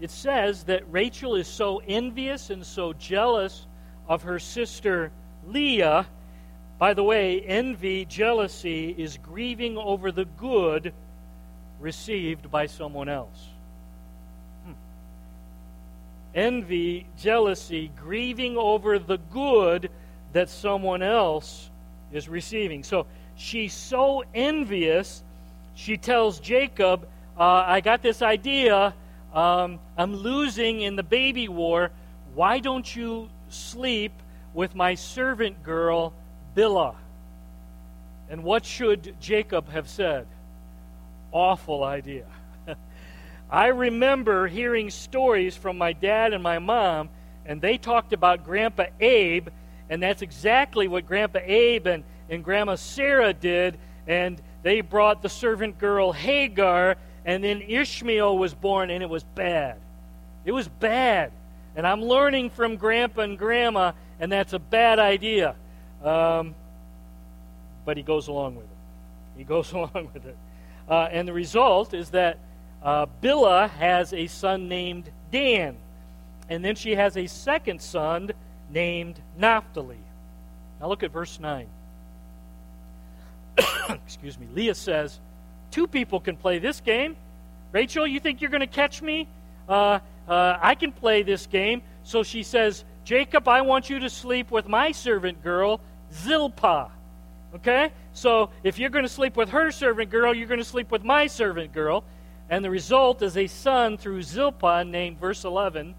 it 0.00 0.10
says 0.10 0.64
that 0.64 0.90
Rachel 0.90 1.34
is 1.34 1.48
so 1.48 1.82
envious 1.86 2.50
and 2.50 2.64
so 2.64 2.92
jealous 2.92 3.66
of 4.08 4.22
her 4.22 4.38
sister 4.38 5.10
Leah. 5.46 6.06
By 6.78 6.94
the 6.94 7.02
way, 7.02 7.40
envy, 7.40 8.04
jealousy 8.04 8.94
is 8.96 9.18
grieving 9.18 9.76
over 9.76 10.12
the 10.12 10.24
good 10.24 10.92
received 11.80 12.50
by 12.50 12.66
someone 12.66 13.08
else. 13.08 13.48
Envy, 16.34 17.06
jealousy, 17.16 17.90
grieving 17.96 18.56
over 18.56 18.98
the 18.98 19.16
good 19.16 19.90
that 20.32 20.48
someone 20.48 21.02
else 21.02 21.70
is 22.12 22.28
receiving. 22.28 22.82
So 22.84 23.06
she's 23.36 23.72
so 23.72 24.24
envious, 24.34 25.22
she 25.74 25.96
tells 25.96 26.40
Jacob, 26.40 27.08
uh, 27.38 27.64
I 27.66 27.80
got 27.80 28.02
this 28.02 28.22
idea 28.22 28.94
um, 29.32 29.78
I'm 29.96 30.14
losing 30.16 30.80
in 30.80 30.96
the 30.96 31.02
baby 31.02 31.48
war. 31.48 31.90
Why 32.34 32.60
don't 32.60 32.94
you 32.94 33.28
sleep 33.50 34.12
with 34.54 34.74
my 34.74 34.94
servant 34.94 35.62
girl, 35.62 36.12
Bilhah? 36.56 36.96
And 38.30 38.42
what 38.42 38.64
should 38.64 39.16
Jacob 39.20 39.68
have 39.70 39.88
said? 39.88 40.26
Awful 41.32 41.84
idea. 41.84 42.24
I 43.50 43.68
remember 43.68 44.46
hearing 44.46 44.90
stories 44.90 45.56
from 45.56 45.78
my 45.78 45.92
dad 45.94 46.34
and 46.34 46.42
my 46.42 46.58
mom, 46.58 47.08
and 47.46 47.60
they 47.60 47.78
talked 47.78 48.12
about 48.12 48.44
Grandpa 48.44 48.86
Abe, 49.00 49.48
and 49.88 50.02
that's 50.02 50.20
exactly 50.20 50.86
what 50.86 51.06
Grandpa 51.06 51.40
Abe 51.42 51.86
and, 51.86 52.04
and 52.28 52.44
Grandma 52.44 52.74
Sarah 52.74 53.32
did. 53.32 53.78
And 54.06 54.40
they 54.62 54.82
brought 54.82 55.22
the 55.22 55.30
servant 55.30 55.78
girl 55.78 56.12
Hagar, 56.12 56.96
and 57.24 57.42
then 57.42 57.62
Ishmael 57.62 58.36
was 58.36 58.52
born, 58.52 58.90
and 58.90 59.02
it 59.02 59.08
was 59.08 59.24
bad. 59.24 59.78
It 60.44 60.52
was 60.52 60.68
bad. 60.68 61.32
And 61.74 61.86
I'm 61.86 62.02
learning 62.02 62.50
from 62.50 62.76
Grandpa 62.76 63.22
and 63.22 63.38
Grandma, 63.38 63.92
and 64.20 64.30
that's 64.30 64.52
a 64.52 64.58
bad 64.58 64.98
idea. 64.98 65.54
Um, 66.04 66.54
but 67.86 67.96
he 67.96 68.02
goes 68.02 68.28
along 68.28 68.56
with 68.56 68.64
it. 68.64 69.38
He 69.38 69.44
goes 69.44 69.72
along 69.72 70.10
with 70.12 70.26
it. 70.26 70.36
Uh, 70.86 71.08
and 71.10 71.26
the 71.26 71.32
result 71.32 71.94
is 71.94 72.10
that 72.10 72.38
uh, 72.82 73.06
Bilhah 73.22 73.70
has 73.70 74.12
a 74.12 74.26
son 74.26 74.68
named 74.68 75.10
Dan. 75.30 75.76
And 76.48 76.64
then 76.64 76.76
she 76.76 76.94
has 76.94 77.16
a 77.16 77.26
second 77.26 77.82
son 77.82 78.30
named 78.70 79.20
Naphtali. 79.36 79.98
Now 80.80 80.88
look 80.88 81.02
at 81.02 81.10
verse 81.10 81.38
9. 81.40 81.66
Excuse 83.90 84.38
me. 84.38 84.46
Leah 84.54 84.74
says, 84.74 85.20
Two 85.70 85.86
people 85.86 86.20
can 86.20 86.36
play 86.36 86.58
this 86.58 86.80
game. 86.80 87.16
Rachel, 87.72 88.06
you 88.06 88.20
think 88.20 88.40
you're 88.40 88.50
going 88.50 88.60
to 88.60 88.66
catch 88.66 89.02
me? 89.02 89.28
Uh, 89.68 89.98
uh, 90.26 90.58
I 90.60 90.74
can 90.74 90.92
play 90.92 91.22
this 91.22 91.46
game. 91.46 91.82
So 92.04 92.22
she 92.22 92.42
says, 92.42 92.84
Jacob, 93.04 93.48
I 93.48 93.60
want 93.60 93.90
you 93.90 93.98
to 93.98 94.08
sleep 94.08 94.50
with 94.50 94.66
my 94.66 94.92
servant 94.92 95.42
girl, 95.42 95.80
Zilpah. 96.12 96.90
Okay? 97.56 97.90
So 98.12 98.50
if 98.62 98.78
you're 98.78 98.90
going 98.90 99.04
to 99.04 99.10
sleep 99.10 99.36
with 99.36 99.50
her 99.50 99.70
servant 99.70 100.10
girl, 100.10 100.34
you're 100.34 100.48
going 100.48 100.60
to 100.60 100.64
sleep 100.64 100.90
with 100.90 101.04
my 101.04 101.26
servant 101.26 101.72
girl. 101.72 102.04
And 102.50 102.64
the 102.64 102.70
result 102.70 103.22
is 103.22 103.36
a 103.36 103.46
son 103.46 103.98
through 103.98 104.22
Zilpah 104.22 104.84
named, 104.84 105.18
verse 105.18 105.44
11, 105.44 105.94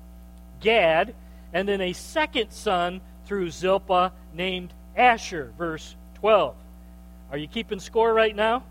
Gad. 0.60 1.13
And 1.53 1.68
then 1.68 1.82
a 1.82 1.94
second 1.94 2.51
son 2.51 3.01
through 3.25 3.51
Zilpah 3.51 4.12
named 4.34 4.74
Asher, 4.96 5.53
verse 5.58 5.96
12. 6.15 6.56
Are 7.32 7.38
you 7.38 7.48
keeping 7.48 7.79
score 7.79 8.13
right 8.13 8.36
now? 8.36 8.63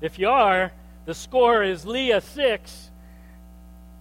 If 0.00 0.18
you 0.18 0.28
are, 0.28 0.72
the 1.06 1.14
score 1.14 1.62
is 1.62 1.86
Leah 1.86 2.20
6, 2.20 2.90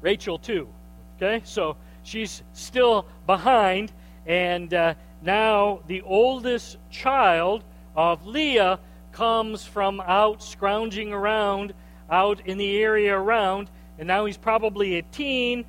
Rachel 0.02 0.38
2. 0.38 0.68
Okay? 1.16 1.42
So 1.46 1.78
she's 2.04 2.44
still 2.54 3.06
behind. 3.26 3.92
And 4.26 4.74
uh, 4.74 4.96
now 5.22 5.80
the 5.88 6.02
oldest 6.02 6.78
child 6.90 7.64
of 7.96 8.26
Leah 8.26 8.80
comes 9.12 9.66
from 9.66 10.02
out 10.02 10.44
scrounging 10.44 11.14
around 11.14 11.74
out 12.12 12.46
in 12.46 12.58
the 12.58 12.78
area 12.78 13.18
around. 13.18 13.70
And 13.98 14.08
now 14.08 14.26
he's 14.26 14.38
probably 14.38 14.98
a 14.98 15.02
teen. 15.02 15.66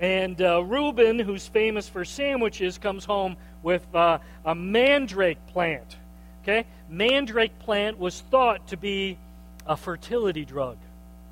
And 0.00 0.40
uh, 0.40 0.64
Reuben, 0.64 1.18
who's 1.18 1.46
famous 1.46 1.88
for 1.88 2.04
sandwiches, 2.04 2.78
comes 2.78 3.04
home 3.04 3.36
with 3.62 3.86
uh, 3.94 4.18
a 4.44 4.54
mandrake 4.54 5.46
plant. 5.48 5.96
Okay? 6.42 6.64
Mandrake 6.88 7.58
plant 7.60 7.98
was 7.98 8.20
thought 8.30 8.68
to 8.68 8.76
be 8.76 9.18
a 9.66 9.76
fertility 9.76 10.44
drug, 10.44 10.76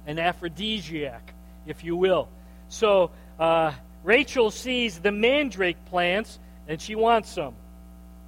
an 0.06 0.18
aphrodisiac, 0.18 1.34
if 1.66 1.82
you 1.82 1.96
will. 1.96 2.28
So 2.68 3.10
uh, 3.38 3.72
Rachel 4.04 4.50
sees 4.50 5.00
the 5.00 5.10
mandrake 5.10 5.84
plants 5.86 6.38
and 6.68 6.80
she 6.80 6.94
wants 6.94 7.30
some. 7.30 7.54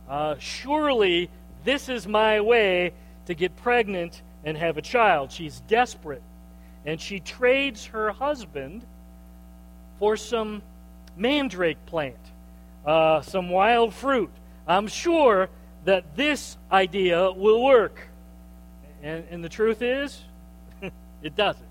Uh, 0.09 0.35
surely 0.39 1.31
this 1.65 1.89
is 1.89 2.07
my 2.07 2.41
way 2.41 2.93
to 3.27 3.35
get 3.35 3.57
pregnant 3.57 4.21
and 4.45 4.57
have 4.57 4.77
a 4.77 4.83
child. 4.83 5.33
She's 5.33 5.61
desperate. 5.69 6.23
And 6.85 7.01
she 7.01 7.21
trades 7.21 7.87
her 7.87 8.11
husband 8.11 8.85
for 9.99 10.17
some 10.17 10.63
mandrake 11.17 11.85
plant, 11.87 12.17
uh, 12.85 13.21
some 13.21 13.51
wild 13.51 13.95
fruit. 13.95 14.31
I'm 14.67 14.89
sure 14.89 15.49
that 15.85 16.17
this 16.17 16.57
idea 16.71 17.31
will 17.31 17.63
work. 17.65 18.09
And, 19.03 19.25
and 19.31 19.45
the 19.45 19.49
truth 19.49 19.83
is, 19.83 20.21
it 21.23 21.37
doesn't. 21.37 21.65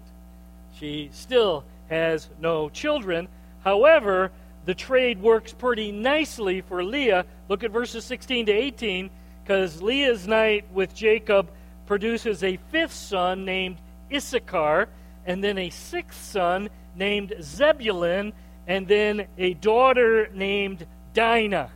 She 0.77 1.09
still 1.13 1.63
has 1.89 2.29
no 2.39 2.69
children. 2.69 3.27
However, 3.63 4.31
the 4.65 4.75
trade 4.75 5.21
works 5.21 5.53
pretty 5.53 5.91
nicely 5.91 6.61
for 6.61 6.83
Leah. 6.83 7.25
Look 7.49 7.63
at 7.63 7.71
verses 7.71 8.05
16 8.05 8.45
to 8.47 8.51
18. 8.51 9.09
because 9.43 9.81
Leah's 9.81 10.27
night 10.27 10.65
with 10.71 10.93
Jacob 10.93 11.49
produces 11.91 12.41
a 12.41 12.55
fifth 12.71 12.93
son 12.93 13.43
named 13.43 13.75
Issachar, 14.09 14.87
and 15.25 15.43
then 15.43 15.57
a 15.57 15.69
sixth 15.69 16.23
son 16.23 16.69
named 16.95 17.33
Zebulun, 17.41 18.31
and 18.65 18.87
then 18.87 19.27
a 19.37 19.55
daughter 19.55 20.29
named 20.33 20.87
Dinah. 21.13 21.69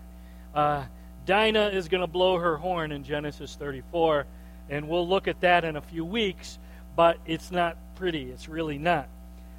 Uh, 0.53 0.85
Dinah 1.25 1.67
is 1.67 1.89
going 1.89 1.99
to 1.99 2.07
blow 2.07 2.37
her 2.37 2.55
horn 2.55 2.93
in 2.93 3.03
Genesis 3.03 3.57
34, 3.59 4.25
and 4.69 4.87
we'll 4.87 5.05
look 5.05 5.27
at 5.27 5.41
that 5.41 5.65
in 5.65 5.75
a 5.75 5.81
few 5.81 6.05
weeks, 6.05 6.59
but 6.95 7.17
it's 7.25 7.51
not 7.51 7.75
pretty. 7.95 8.31
It's 8.31 8.47
really 8.47 8.77
not. 8.77 9.09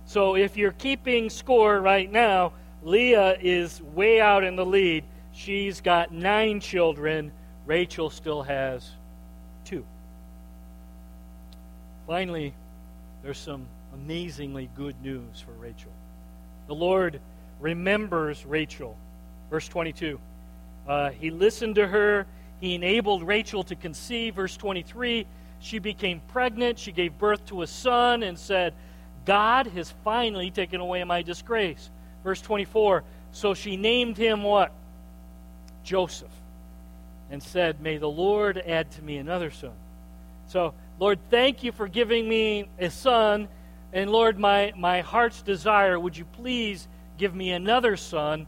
So 0.07 0.37
if 0.37 0.57
you're 0.57 0.73
keeping 0.73 1.29
score 1.29 1.83
right 1.83 2.11
now, 2.11 2.55
Leah 2.83 3.37
is 3.43 3.83
way 3.83 4.23
out 4.23 4.43
in 4.43 4.57
the 4.57 4.65
lead. 4.65 5.05
She's 5.35 5.83
got 5.83 6.13
nine 6.13 6.61
children. 6.61 7.31
Rachel 7.67 8.09
still 8.09 8.43
has 8.43 8.93
two. 9.63 9.85
Finally, 12.07 12.55
there's 13.23 13.39
some 13.39 13.67
amazingly 13.93 14.71
good 14.77 14.95
news 15.03 15.41
for 15.41 15.53
Rachel. 15.53 15.91
The 16.69 16.75
Lord 16.75 17.21
remembers 17.61 18.45
Rachel. 18.47 18.97
Verse 19.51 19.69
22. 19.69 20.19
Uh, 20.87 21.11
he 21.11 21.31
listened 21.31 21.75
to 21.77 21.87
her. 21.87 22.27
He 22.61 22.75
enabled 22.75 23.23
Rachel 23.25 23.65
to 23.65 23.75
conceive. 23.75 24.37
Verse 24.37 24.57
23. 24.57 25.27
She 25.61 25.79
became 25.79 26.21
pregnant. 26.29 26.79
She 26.79 26.93
gave 26.93 27.19
birth 27.19 27.45
to 27.47 27.63
a 27.63 27.67
son 27.67 28.23
and 28.23 28.39
said, 28.39 28.75
God 29.25 29.67
has 29.69 29.93
finally 30.05 30.51
taken 30.51 30.81
away 30.81 31.03
my 31.05 31.23
disgrace. 31.23 31.91
Verse 32.23 32.41
24. 32.41 33.03
So 33.33 33.55
she 33.55 33.77
named 33.77 34.17
him 34.17 34.43
what? 34.43 34.73
Joseph. 35.83 36.31
And 37.31 37.43
said, 37.43 37.81
May 37.81 37.99
the 37.99 38.09
Lord 38.09 38.59
add 38.59 38.91
to 38.93 39.03
me 39.03 39.17
another 39.17 39.51
son. 39.51 39.73
So, 40.49 40.75
Lord, 40.99 41.19
thank 41.31 41.62
you 41.62 41.73
for 41.73 41.88
giving 41.88 42.29
me 42.29 42.69
a 42.79 42.91
son. 42.91 43.49
And 43.93 44.11
Lord, 44.11 44.38
my, 44.38 44.73
my 44.76 45.00
heart's 45.00 45.43
desire, 45.43 45.99
would 45.99 46.17
you 46.17 46.25
please 46.25 46.88
give 47.19 47.35
me 47.35 47.53
another 47.53 47.97
son? 47.97 48.47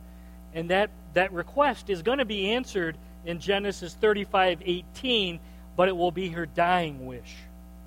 And 0.54 0.70
that, 0.70 0.90
that 1.14 1.32
request 1.32 1.90
is 1.90 2.02
going 2.02 2.18
to 2.18 2.24
be 2.24 2.52
answered 2.52 2.96
in 3.24 3.38
Genesis 3.38 3.94
35 3.94 4.62
18, 4.64 5.40
but 5.76 5.88
it 5.88 5.96
will 5.96 6.10
be 6.10 6.28
her 6.30 6.46
dying 6.46 7.06
wish, 7.06 7.36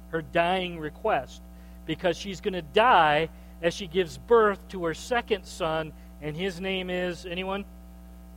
her 0.09 0.21
dying 0.21 0.79
request 0.79 1.41
because 1.85 2.15
she's 2.15 2.41
going 2.41 2.53
to 2.53 2.61
die 2.61 3.29
as 3.61 3.73
she 3.73 3.87
gives 3.87 4.17
birth 4.17 4.59
to 4.69 4.85
her 4.85 4.93
second 4.93 5.45
son, 5.45 5.91
and 6.21 6.35
his 6.35 6.59
name 6.59 6.89
is 6.89 7.25
anyone? 7.25 7.65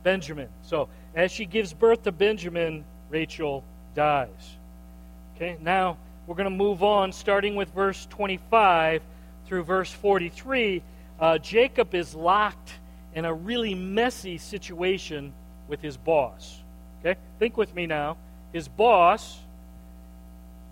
Benjamin. 0.03 0.49
So, 0.61 0.87
as 1.15 1.31
she 1.31 1.45
gives 1.45 1.73
birth 1.73 2.03
to 2.03 2.11
Benjamin, 2.11 2.85
Rachel 3.09 3.63
dies. 3.95 4.57
Okay, 5.35 5.57
now 5.61 5.97
we're 6.27 6.35
going 6.35 6.45
to 6.45 6.49
move 6.49 6.83
on, 6.83 7.11
starting 7.11 7.55
with 7.55 7.69
verse 7.69 8.07
25 8.07 9.01
through 9.45 9.63
verse 9.63 9.91
43. 9.91 10.81
Uh, 11.19 11.37
Jacob 11.37 11.93
is 11.93 12.15
locked 12.15 12.73
in 13.13 13.25
a 13.25 13.33
really 13.33 13.75
messy 13.75 14.37
situation 14.37 15.33
with 15.67 15.81
his 15.81 15.97
boss. 15.97 16.61
Okay, 16.99 17.19
think 17.39 17.57
with 17.57 17.73
me 17.75 17.85
now. 17.85 18.17
His 18.53 18.67
boss, 18.67 19.39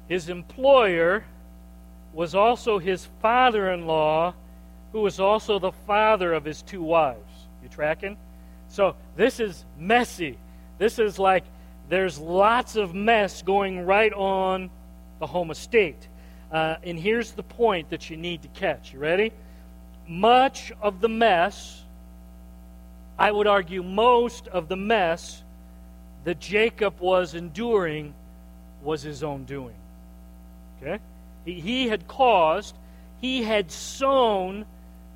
his 0.08 0.30
employer, 0.30 1.24
was 2.14 2.36
also 2.36 2.80
his 2.80 3.08
father 3.22 3.72
in 3.72 3.86
law, 3.86 4.34
who 4.92 5.02
was 5.02 5.20
also 5.20 5.60
the 5.60 5.72
father 5.72 6.34
of 6.34 6.46
his 6.46 6.62
two 6.62 6.82
wives. 6.82 7.20
You 7.62 7.70
tracking? 7.70 8.18
So 8.70 8.96
this 9.16 9.40
is 9.40 9.66
messy. 9.78 10.38
This 10.80 11.00
is 11.00 11.20
like 11.20 11.44
there's 11.90 12.18
lots 12.18 12.76
of 12.76 12.96
mess 12.96 13.42
going 13.42 13.86
right 13.86 14.14
on 14.14 14.70
the 15.24 15.28
home 15.28 15.52
estate. 15.52 16.10
Uh, 16.52 16.76
and 16.84 17.00
here's 17.00 17.32
the 17.32 17.44
point 17.44 17.90
that 17.92 18.10
you 18.10 18.18
need 18.18 18.42
to 18.42 18.50
catch. 18.50 18.92
You 18.92 19.00
ready? 19.00 19.32
Much 20.06 20.74
of 20.82 21.00
the 21.00 21.08
mess, 21.08 21.82
I 23.18 23.32
would 23.32 23.48
argue, 23.48 23.82
most 23.84 24.50
of 24.50 24.68
the 24.68 24.76
mess 24.76 25.42
that 26.26 26.42
Jacob 26.42 27.00
was 27.00 27.36
enduring 27.36 28.14
was 28.84 29.02
his 29.02 29.24
own 29.24 29.46
doing. 29.46 29.76
Okay? 30.82 31.00
he 31.46 31.88
had 31.88 32.06
caused, 32.08 32.76
he 33.22 33.44
had 33.44 33.72
sown 33.72 34.66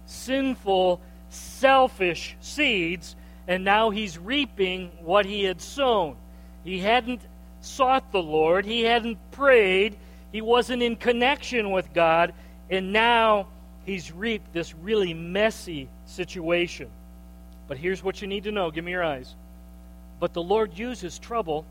sinful, 0.06 1.02
selfish 1.30 2.38
seeds, 2.40 3.18
and 3.46 3.66
now 3.66 3.90
he's 3.90 4.18
reaping 4.18 4.90
what 5.02 5.26
he 5.26 5.44
had 5.44 5.60
sown. 5.62 6.16
He 6.64 6.80
hadn't 6.80 7.22
sought 7.62 8.12
the 8.12 8.22
Lord, 8.22 8.66
he 8.66 8.82
hadn't 8.82 9.18
prayed, 9.32 9.98
he 10.32 10.42
wasn't 10.42 10.84
in 10.84 10.96
connection 10.96 11.72
with 11.72 11.94
God, 11.94 12.34
and 12.70 12.94
now 12.94 13.48
he's 13.86 14.12
reaped 14.12 14.54
this 14.54 14.76
really 14.76 15.14
messy 15.14 15.90
situation. 16.06 16.90
But 17.68 17.78
here's 17.78 18.04
what 18.04 18.22
you 18.22 18.28
need 18.28 18.44
to 18.46 18.52
know 18.52 18.72
give 18.72 18.86
me 18.86 18.92
your 18.92 19.04
eyes. 19.04 19.36
But 20.20 20.34
the 20.34 20.42
Lord 20.42 20.78
uses 20.78 21.20
trouble 21.20 21.66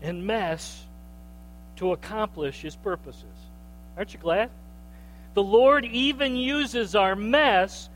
and 0.00 0.26
mess 0.26 0.84
to 1.76 1.92
accomplish 1.92 2.60
his 2.60 2.76
purposes. 2.76 3.24
Aren't 3.96 4.12
you 4.12 4.18
glad? 4.18 4.50
The 5.34 5.42
Lord 5.42 5.84
even 5.84 6.36
uses 6.36 6.94
our 6.94 7.16
mess 7.16 7.88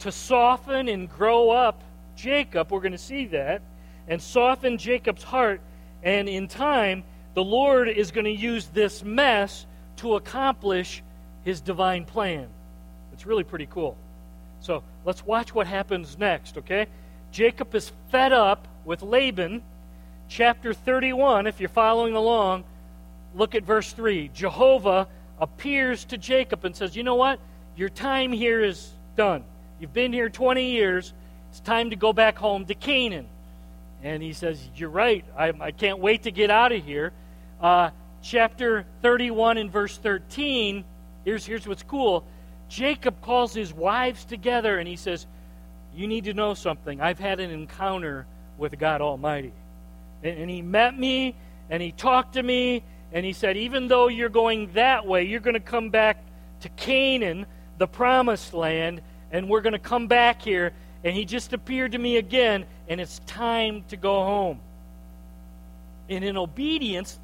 to 0.00 0.12
soften 0.12 0.88
and 0.88 1.08
grow 1.08 1.50
up 1.50 1.82
Jacob. 2.16 2.70
We're 2.70 2.80
going 2.80 2.92
to 2.92 2.98
see 2.98 3.26
that. 3.26 3.62
And 4.08 4.20
soften 4.20 4.78
Jacob's 4.78 5.22
heart. 5.22 5.60
And 6.02 6.28
in 6.28 6.48
time, 6.48 7.04
the 7.34 7.44
Lord 7.44 7.88
is 7.88 8.10
going 8.10 8.24
to 8.24 8.30
use 8.30 8.66
this 8.66 9.02
mess 9.02 9.66
to 9.96 10.16
accomplish 10.16 11.02
his 11.44 11.60
divine 11.60 12.04
plan. 12.04 12.48
It's 13.12 13.26
really 13.26 13.44
pretty 13.44 13.66
cool. 13.66 13.96
So 14.60 14.82
let's 15.04 15.24
watch 15.24 15.54
what 15.54 15.66
happens 15.66 16.18
next, 16.18 16.58
okay? 16.58 16.86
Jacob 17.30 17.74
is 17.74 17.92
fed 18.10 18.32
up 18.32 18.68
with 18.84 19.02
Laban. 19.02 19.62
Chapter 20.28 20.72
31, 20.72 21.46
if 21.46 21.60
you're 21.60 21.68
following 21.68 22.14
along, 22.14 22.64
look 23.34 23.54
at 23.54 23.64
verse 23.64 23.92
3. 23.92 24.30
Jehovah 24.34 25.08
appears 25.38 26.04
to 26.06 26.18
Jacob 26.18 26.64
and 26.64 26.74
says, 26.74 26.96
You 26.96 27.02
know 27.02 27.16
what? 27.16 27.38
Your 27.76 27.88
time 27.88 28.32
here 28.32 28.62
is 28.62 28.90
done. 29.16 29.44
You've 29.80 29.92
been 29.92 30.12
here 30.12 30.28
20 30.28 30.70
years. 30.70 31.12
It's 31.50 31.60
time 31.60 31.90
to 31.90 31.96
go 31.96 32.12
back 32.12 32.38
home 32.38 32.66
to 32.66 32.74
Canaan. 32.74 33.26
And 34.02 34.22
he 34.22 34.32
says, 34.32 34.60
You're 34.74 34.90
right. 34.90 35.24
I, 35.36 35.52
I 35.60 35.70
can't 35.70 35.98
wait 35.98 36.24
to 36.24 36.30
get 36.30 36.50
out 36.50 36.72
of 36.72 36.84
here. 36.84 37.12
Uh, 37.60 37.90
chapter 38.22 38.84
31 39.02 39.58
and 39.58 39.70
verse 39.70 39.96
13, 39.96 40.84
here's, 41.24 41.44
here's 41.44 41.66
what's 41.66 41.82
cool. 41.82 42.24
Jacob 42.68 43.20
calls 43.20 43.52
his 43.52 43.72
wives 43.72 44.24
together 44.24 44.78
and 44.78 44.88
he 44.88 44.96
says, 44.96 45.26
You 45.94 46.06
need 46.06 46.24
to 46.24 46.34
know 46.34 46.54
something. 46.54 47.00
I've 47.00 47.18
had 47.18 47.38
an 47.40 47.50
encounter 47.50 48.26
with 48.58 48.78
God 48.78 49.00
Almighty. 49.00 49.52
And, 50.22 50.38
and 50.38 50.50
he 50.50 50.62
met 50.62 50.98
me 50.98 51.34
and 51.70 51.82
he 51.82 51.92
talked 51.92 52.34
to 52.34 52.42
me 52.42 52.82
and 53.12 53.26
he 53.26 53.32
said, 53.32 53.56
Even 53.56 53.88
though 53.88 54.08
you're 54.08 54.28
going 54.28 54.72
that 54.72 55.06
way, 55.06 55.24
you're 55.24 55.40
going 55.40 55.54
to 55.54 55.60
come 55.60 55.90
back 55.90 56.24
to 56.60 56.68
Canaan, 56.70 57.46
the 57.78 57.86
promised 57.86 58.54
land, 58.54 59.02
and 59.30 59.48
we're 59.48 59.60
going 59.60 59.72
to 59.74 59.78
come 59.78 60.06
back 60.06 60.42
here. 60.42 60.72
And 61.04 61.16
he 61.16 61.24
just 61.24 61.52
appeared 61.52 61.92
to 61.92 61.98
me 61.98 62.16
again, 62.16 62.64
and 62.88 63.00
it's 63.00 63.20
time 63.26 63.84
to 63.88 63.96
go 63.96 64.14
home. 64.24 64.60
And 66.08 66.24
in 66.24 66.36
obedience, 66.36 67.18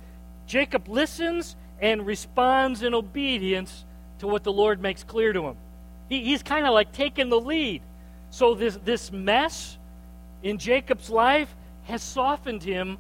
Jacob 0.47 0.89
listens 0.89 1.57
and 1.81 2.05
responds 2.05 2.83
in 2.83 2.95
obedience 2.95 3.85
to 4.19 4.27
what 4.27 4.43
the 4.43 4.53
Lord 4.53 4.81
makes 4.81 5.05
clear 5.05 5.33
to 5.33 5.47
him. 5.47 5.57
He, 6.09 6.25
he's 6.25 6.43
kind 6.43 6.67
of 6.67 6.75
like 6.75 6.93
taking 6.93 7.29
the 7.29 7.41
lead. 7.41 7.83
So 8.31 8.55
this, 8.55 8.79
this 8.85 9.13
mess 9.13 9.79
in 10.43 10.59
Jacob's 10.59 11.11
life 11.11 11.55
has 11.85 12.03
softened 12.03 12.63
him 12.63 12.99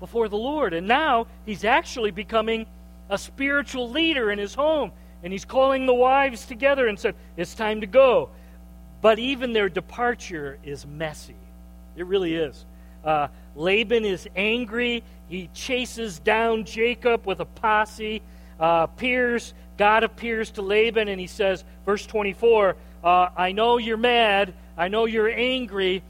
before 0.00 0.28
the 0.28 0.36
Lord. 0.36 0.74
And 0.74 0.88
now 0.88 1.26
he's 1.46 1.64
actually 1.64 2.10
becoming 2.10 2.66
a 3.08 3.18
spiritual 3.18 3.90
leader 3.90 4.30
in 4.30 4.38
his 4.38 4.54
home. 4.54 4.92
And 5.22 5.32
he's 5.32 5.44
calling 5.44 5.86
the 5.86 5.94
wives 5.94 6.46
together 6.46 6.88
and 6.88 6.98
said, 6.98 7.14
It's 7.36 7.54
time 7.54 7.82
to 7.82 7.86
go. 7.86 8.30
But 9.00 9.18
even 9.18 9.52
their 9.52 9.68
departure 9.68 10.58
is 10.64 10.86
messy. 10.86 11.36
It 11.96 12.06
really 12.06 12.34
is. 12.34 12.64
Uh, 13.04 13.28
Laban 13.56 14.04
is 14.04 14.28
angry. 14.36 15.02
He 15.28 15.48
chases 15.54 16.18
down 16.18 16.64
Jacob 16.64 17.26
with 17.26 17.40
a 17.40 17.44
posse. 17.44 18.22
Uh, 18.58 18.86
appears, 18.90 19.54
God 19.78 20.04
appears 20.04 20.50
to 20.52 20.62
Laban 20.62 21.08
and 21.08 21.18
he 21.20 21.26
says, 21.26 21.64
verse 21.86 22.04
24, 22.04 22.76
uh, 23.02 23.28
I 23.36 23.52
know 23.52 23.78
you're 23.78 23.96
mad. 23.96 24.52
I 24.76 24.88
know 24.88 25.06
you're 25.06 25.30
angry. 25.30 26.02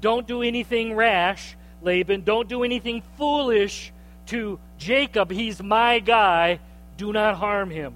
Don't 0.00 0.26
do 0.26 0.42
anything 0.42 0.94
rash. 0.94 1.56
Laban, 1.82 2.22
don't 2.22 2.48
do 2.48 2.64
anything 2.64 3.02
foolish 3.16 3.92
to 4.26 4.58
Jacob. 4.78 5.30
He's 5.30 5.62
my 5.62 6.00
guy. 6.00 6.58
Do 6.96 7.12
not 7.12 7.36
harm 7.36 7.70
him. 7.70 7.94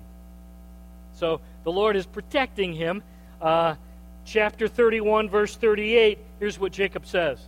So 1.15 1.41
the 1.65 1.73
Lord 1.73 1.97
is 1.97 2.07
protecting 2.07 2.73
him. 2.75 3.03
Uh, 3.41 3.75
chapter 4.29 4.69
31, 4.69 5.31
verse 5.31 5.57
38, 5.57 6.19
here's 6.39 6.59
what 6.59 6.71
Jacob 6.71 7.07
says 7.07 7.39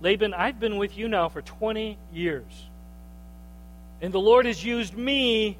Laban, 0.00 0.34
I've 0.34 0.60
been 0.60 0.76
with 0.76 0.96
you 0.96 1.08
now 1.08 1.28
for 1.28 1.40
20 1.42 1.96
years. 2.12 2.44
And 4.02 4.12
the 4.12 4.20
Lord 4.20 4.44
has 4.44 4.62
used 4.62 4.94
me 4.94 5.56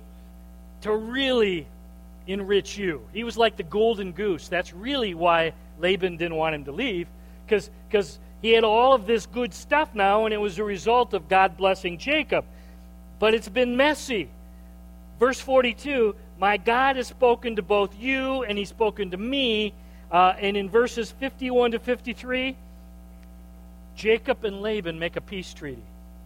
to 0.83 0.95
really 0.95 1.67
enrich 2.27 2.77
you. 2.77 3.01
He 3.15 3.25
was 3.25 3.39
like 3.39 3.57
the 3.57 3.63
golden 3.63 4.13
goose. 4.13 4.49
That's 4.49 4.75
really 4.75 5.15
why 5.15 5.55
Laban 5.79 6.19
didn't 6.19 6.37
want 6.37 6.55
him 6.55 6.65
to 6.67 6.73
leave, 6.73 7.09
because 7.47 8.19
he 8.43 8.53
had 8.53 8.63
all 8.63 8.93
of 8.93 9.07
this 9.07 9.25
good 9.25 9.55
stuff 9.55 9.95
now, 9.95 10.27
and 10.27 10.35
it 10.35 10.39
was 10.39 10.59
a 10.59 10.65
result 10.65 11.15
of 11.15 11.31
God 11.31 11.57
blessing 11.57 11.97
Jacob. 11.97 12.45
But 13.19 13.33
it's 13.33 13.49
been 13.49 13.79
messy. 13.79 14.29
Verse 15.19 15.41
42 15.41 16.15
My 16.39 16.59
God 16.59 16.97
has 16.97 17.07
spoken 17.07 17.57
to 17.57 17.63
both 17.63 17.99
you, 17.99 18.43
and 18.43 18.59
He's 18.59 18.69
spoken 18.69 19.13
to 19.13 19.17
me. 19.17 19.73
Uh, 20.11 20.35
and 20.39 20.57
in 20.57 20.71
verses 20.71 21.11
51 21.11 21.73
to 21.73 21.79
53, 21.79 22.57
Jacob 23.97 24.45
and 24.45 24.61
Laban 24.61 24.99
make 24.99 25.17
a 25.17 25.21
peace 25.21 25.53
treaty. 25.53 25.83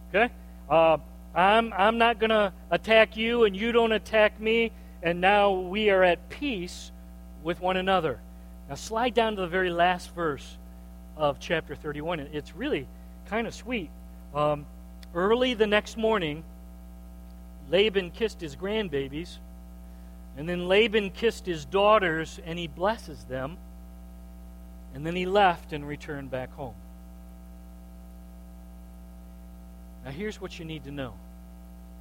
Okay? 0.09 0.31
Uh, 0.69 0.97
I'm, 1.33 1.73
I'm 1.73 1.97
not 1.97 2.19
going 2.19 2.29
to 2.29 2.51
attack 2.69 3.17
you, 3.17 3.45
and 3.45 3.55
you 3.55 3.71
don't 3.71 3.91
attack 3.91 4.39
me, 4.39 4.71
and 5.01 5.21
now 5.21 5.51
we 5.51 5.89
are 5.89 6.03
at 6.03 6.29
peace 6.29 6.91
with 7.43 7.61
one 7.61 7.77
another. 7.77 8.19
Now, 8.69 8.75
slide 8.75 9.13
down 9.13 9.35
to 9.35 9.41
the 9.41 9.47
very 9.47 9.69
last 9.69 10.13
verse 10.13 10.57
of 11.17 11.39
chapter 11.39 11.75
31. 11.75 12.19
and 12.19 12.35
It's 12.35 12.55
really 12.55 12.87
kind 13.27 13.47
of 13.47 13.53
sweet. 13.53 13.89
Um, 14.35 14.65
early 15.15 15.53
the 15.53 15.67
next 15.67 15.97
morning, 15.97 16.43
Laban 17.69 18.11
kissed 18.11 18.41
his 18.41 18.55
grandbabies, 18.55 19.37
and 20.37 20.47
then 20.47 20.67
Laban 20.67 21.11
kissed 21.11 21.45
his 21.45 21.65
daughters, 21.65 22.39
and 22.45 22.59
he 22.59 22.67
blesses 22.67 23.23
them, 23.25 23.57
and 24.93 25.05
then 25.05 25.15
he 25.15 25.25
left 25.25 25.73
and 25.73 25.87
returned 25.87 26.29
back 26.31 26.53
home. 26.53 26.75
Now, 30.03 30.11
here's 30.11 30.41
what 30.41 30.57
you 30.57 30.65
need 30.65 30.83
to 30.85 30.91
know. 30.91 31.13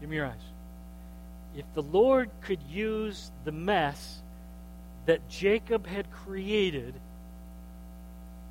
Give 0.00 0.08
me 0.08 0.16
your 0.16 0.26
eyes. 0.26 0.40
If 1.54 1.66
the 1.74 1.82
Lord 1.82 2.30
could 2.40 2.62
use 2.62 3.30
the 3.44 3.52
mess 3.52 4.22
that 5.06 5.28
Jacob 5.28 5.86
had 5.86 6.10
created 6.10 6.94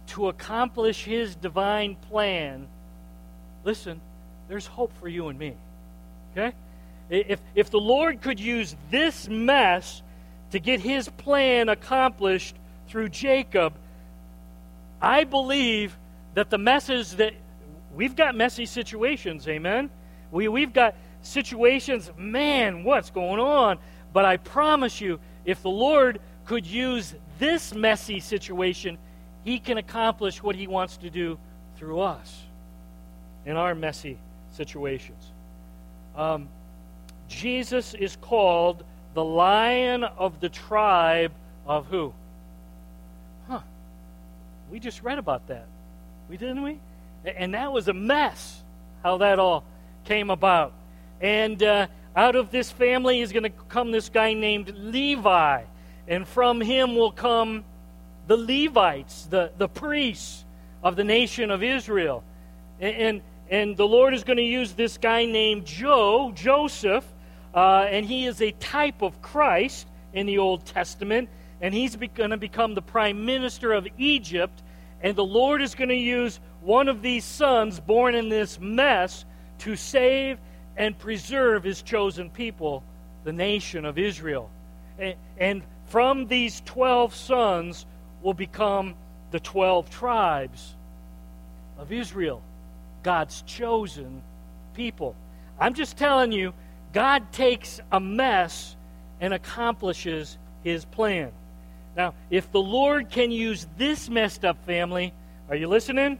to 0.07 0.27
accomplish 0.27 1.03
his 1.03 1.35
divine 1.35 1.95
plan, 1.95 2.67
listen, 3.63 4.01
there's 4.47 4.67
hope 4.67 4.91
for 4.99 5.07
you 5.07 5.27
and 5.29 5.39
me. 5.39 5.55
Okay? 6.31 6.53
If, 7.09 7.39
if 7.55 7.69
the 7.71 7.79
Lord 7.79 8.21
could 8.21 8.39
use 8.39 8.75
this 8.91 9.27
mess 9.27 10.01
to 10.51 10.59
get 10.59 10.79
his 10.79 11.09
plan 11.09 11.69
accomplished 11.69 12.55
through 12.87 13.09
Jacob, 13.09 13.73
I 15.01 15.23
believe 15.23 15.97
that 16.33 16.49
the 16.49 16.57
messes 16.57 17.15
that 17.17 17.33
we've 17.93 18.15
got 18.15 18.35
messy 18.35 18.65
situations, 18.65 19.47
amen? 19.47 19.89
We, 20.31 20.47
we've 20.47 20.73
got 20.73 20.95
situations, 21.21 22.11
man, 22.17 22.83
what's 22.83 23.09
going 23.09 23.39
on? 23.39 23.79
But 24.13 24.25
I 24.25 24.37
promise 24.37 25.01
you, 25.01 25.19
if 25.45 25.61
the 25.61 25.69
Lord 25.69 26.19
could 26.45 26.65
use 26.65 27.15
this 27.37 27.73
messy 27.73 28.19
situation, 28.19 28.97
He 29.43 29.59
can 29.59 29.77
accomplish 29.77 30.41
what 30.43 30.55
He 30.55 30.67
wants 30.67 30.97
to 30.97 31.09
do 31.09 31.37
through 31.75 32.01
us 32.01 32.43
in 33.45 33.55
our 33.55 33.73
messy 33.73 34.17
situations. 34.51 35.31
Um, 36.15 36.49
Jesus 37.27 37.93
is 37.93 38.17
called 38.17 38.83
the 39.13 39.23
Lion 39.23 40.03
of 40.03 40.39
the 40.39 40.49
tribe 40.49 41.31
of 41.65 41.85
who? 41.87 42.13
We 44.69 44.79
just 44.79 45.01
read 45.03 45.17
about 45.17 45.47
that. 45.47 45.67
We 46.29 46.37
didn't 46.37 46.61
we? 46.61 46.79
And 47.25 47.53
that 47.53 47.71
was 47.71 47.87
a 47.87 47.93
mess 47.93 48.61
how 49.03 49.17
that 49.17 49.39
all 49.39 49.63
came 50.05 50.29
about. 50.29 50.73
And 51.21 51.61
uh, 51.61 51.87
out 52.15 52.35
of 52.35 52.51
this 52.51 52.71
family 52.71 53.21
is 53.21 53.31
going 53.31 53.43
to 53.43 53.49
come 53.49 53.91
this 53.91 54.09
guy 54.09 54.33
named 54.33 54.73
Levi. 54.75 55.63
And 56.07 56.27
from 56.27 56.61
him 56.61 56.95
will 56.95 57.11
come 57.11 57.63
the 58.27 58.37
Levites, 58.37 59.25
the, 59.25 59.51
the 59.57 59.67
priests 59.67 60.45
of 60.83 60.95
the 60.95 61.03
nation 61.03 61.51
of 61.51 61.63
Israel. 61.63 62.23
And, 62.79 62.95
and, 62.95 63.21
and 63.49 63.77
the 63.77 63.87
Lord 63.87 64.13
is 64.13 64.23
going 64.23 64.37
to 64.37 64.43
use 64.43 64.73
this 64.73 64.97
guy 64.97 65.25
named 65.25 65.65
Joe, 65.65 66.31
Joseph, 66.35 67.05
uh, 67.53 67.87
and 67.89 68.05
he 68.05 68.25
is 68.25 68.41
a 68.41 68.51
type 68.51 69.01
of 69.01 69.21
Christ 69.21 69.87
in 70.13 70.25
the 70.25 70.37
Old 70.37 70.65
Testament. 70.65 71.29
And 71.61 71.73
he's 71.73 71.95
going 71.95 72.29
to 72.29 72.37
become 72.37 72.73
the 72.73 72.81
prime 72.81 73.25
minister 73.25 73.73
of 73.73 73.87
Egypt. 73.97 74.63
And 75.01 75.15
the 75.15 75.25
Lord 75.25 75.61
is 75.61 75.75
going 75.75 75.89
to 75.89 75.95
use 75.95 76.39
one 76.61 76.87
of 76.87 77.01
these 77.01 77.25
sons 77.25 77.79
born 77.79 78.15
in 78.15 78.29
this 78.29 78.59
mess 78.59 79.25
to 79.59 79.75
save 79.75 80.39
and 80.77 80.97
preserve 80.97 81.63
his 81.63 81.81
chosen 81.81 82.29
people, 82.29 82.83
the 83.23 83.33
nation 83.33 83.85
of 83.85 83.97
Israel. 83.97 84.49
And, 84.97 85.15
and 85.37 85.63
from 85.87 86.27
these 86.27 86.61
12 86.65 87.13
sons 87.13 87.85
will 88.21 88.33
become 88.33 88.95
the 89.31 89.39
12 89.39 89.89
tribes 89.89 90.75
of 91.77 91.91
Israel, 91.91 92.41
God's 93.03 93.41
chosen 93.43 94.21
people. 94.73 95.15
I'm 95.59 95.73
just 95.73 95.97
telling 95.97 96.31
you, 96.31 96.53
God 96.93 97.31
takes 97.31 97.79
a 97.91 97.99
mess 97.99 98.75
and 99.21 99.33
accomplishes 99.33 100.37
his 100.63 100.85
plan. 100.85 101.31
Now, 101.99 102.13
if 102.29 102.49
the 102.53 102.61
Lord 102.61 103.09
can 103.09 103.29
use 103.29 103.67
this 103.77 104.09
messed 104.09 104.45
up 104.45 104.65
family, 104.65 105.11
are 105.49 105.55
you 105.57 105.67
listening? 105.67 106.17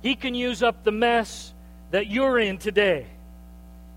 He 0.00 0.14
can 0.14 0.36
use 0.36 0.62
up 0.62 0.84
the 0.84 0.92
mess 0.92 1.52
that 1.90 2.06
you're 2.06 2.38
in 2.38 2.58
today. 2.58 3.06